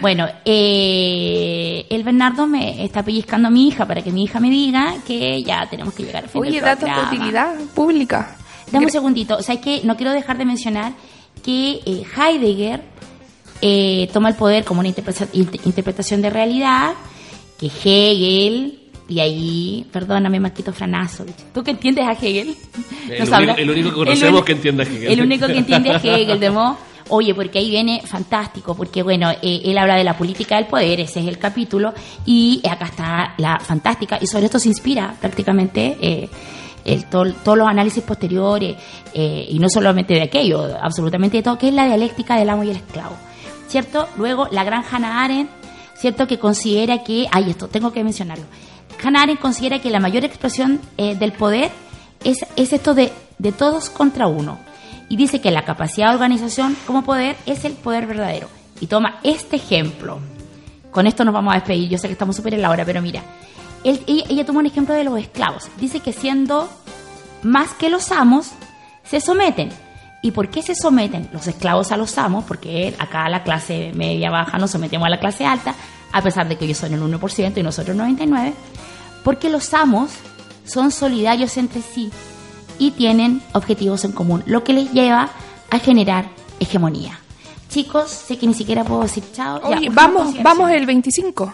[0.00, 4.50] Bueno, eh, el Bernardo me está pellizcando a mi hija para que mi hija me
[4.50, 8.36] diga que ya tenemos que llegar al fin Oye, datos de utilidad pública.
[8.70, 9.36] Dame un segundito.
[9.36, 10.92] O sea, es que no quiero dejar de mencionar
[11.42, 12.82] que eh, Heidegger
[13.62, 16.92] eh, toma el poder como una interpreta- inter- interpretación de realidad,
[17.58, 22.56] que Hegel, y ahí, perdóname, Marquito Franazo, ¿tú que entiendes a Hegel?
[23.08, 25.12] El Nos único- el único que conocemos que entiende a Hegel.
[25.12, 26.76] El único que entiende a Hegel, de modo,
[27.08, 30.98] Oye, porque ahí viene fantástico, porque bueno, eh, él habla de la política del poder,
[30.98, 31.94] ese es el capítulo,
[32.24, 36.28] y acá está la fantástica, y sobre esto se inspira prácticamente eh,
[36.84, 38.74] el, todo- todos los análisis posteriores,
[39.14, 42.64] eh, y no solamente de aquello, absolutamente de todo, que es la dialéctica del amo
[42.64, 43.14] y el esclavo.
[43.68, 44.08] ¿Cierto?
[44.16, 45.50] Luego, la gran Hannah Arendt,
[45.96, 46.26] ¿cierto?
[46.26, 48.46] Que considera que, ay, esto tengo que mencionarlo.
[49.02, 51.70] Hannah considera que la mayor expresión eh, del poder
[52.24, 54.58] es, es esto de, de todos contra uno.
[55.08, 58.48] Y dice que la capacidad de organización como poder es el poder verdadero.
[58.80, 60.18] Y toma este ejemplo.
[60.90, 61.88] Con esto nos vamos a despedir.
[61.88, 63.22] Yo sé que estamos súper en la hora, pero mira.
[63.84, 65.68] Él- ella, ella toma un ejemplo de los esclavos.
[65.78, 66.68] Dice que siendo
[67.42, 68.50] más que los amos,
[69.04, 69.68] se someten.
[70.22, 72.44] ¿Y por qué se someten los esclavos a los amos?
[72.44, 75.74] Porque acá la clase media baja nos sometemos a la clase alta,
[76.12, 78.52] a pesar de que ellos son el 1% y nosotros el 99%,
[79.24, 80.10] porque los amos
[80.64, 82.10] son solidarios entre sí
[82.78, 85.30] y tienen objetivos en común, lo que les lleva
[85.70, 86.26] a generar
[86.60, 87.18] hegemonía.
[87.68, 89.60] Chicos, sé que ni siquiera puedo decir chao.
[89.64, 91.52] Oye, vamos, vamos el 25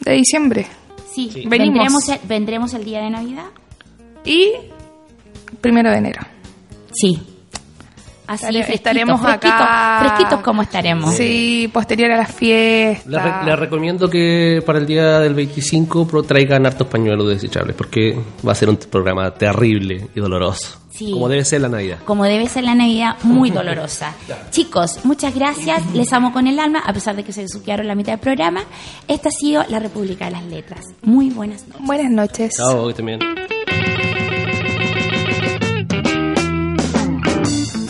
[0.00, 0.66] de diciembre.
[1.12, 1.74] Sí, Venimos.
[1.74, 3.46] vendremos el, vendremos el día de Navidad.
[4.24, 4.52] Y
[5.60, 6.20] primero de enero.
[6.92, 7.20] Sí.
[8.28, 9.98] Así Estare- fresquitos, estaremos fresquitos, acá.
[10.06, 11.14] Fresquitos como estaremos.
[11.14, 13.08] Sí, posterior a la fiesta.
[13.10, 17.74] Les, re- les recomiendo que para el día del 25 pro- traigan hartos pañuelos desechables
[17.74, 18.16] porque
[18.46, 20.78] va a ser un programa terrible y doloroso.
[20.90, 21.12] Sí.
[21.12, 21.98] Como debe ser la Navidad.
[22.04, 24.14] Como debe ser la Navidad, muy dolorosa.
[24.50, 25.94] Chicos, muchas gracias.
[25.94, 28.62] Les amo con el alma, a pesar de que se suquearon la mitad del programa.
[29.06, 30.80] Esta ha sido la República de las Letras.
[31.02, 31.86] Muy buenas noches.
[31.86, 32.54] Buenas noches.
[32.56, 33.20] Chao, también.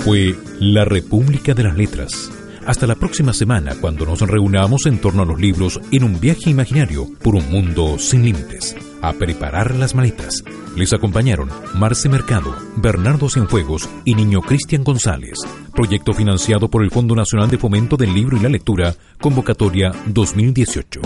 [0.08, 2.32] Fue La República de las Letras.
[2.66, 6.48] Hasta la próxima semana cuando nos reunamos en torno a los libros en un viaje
[6.48, 8.74] imaginario por un mundo sin límites.
[9.02, 10.42] A preparar las maletas.
[10.74, 15.40] Les acompañaron Marce Mercado, Bernardo Cienfuegos y Niño Cristian González.
[15.74, 21.02] Proyecto financiado por el Fondo Nacional de Fomento del Libro y la Lectura, convocatoria 2018.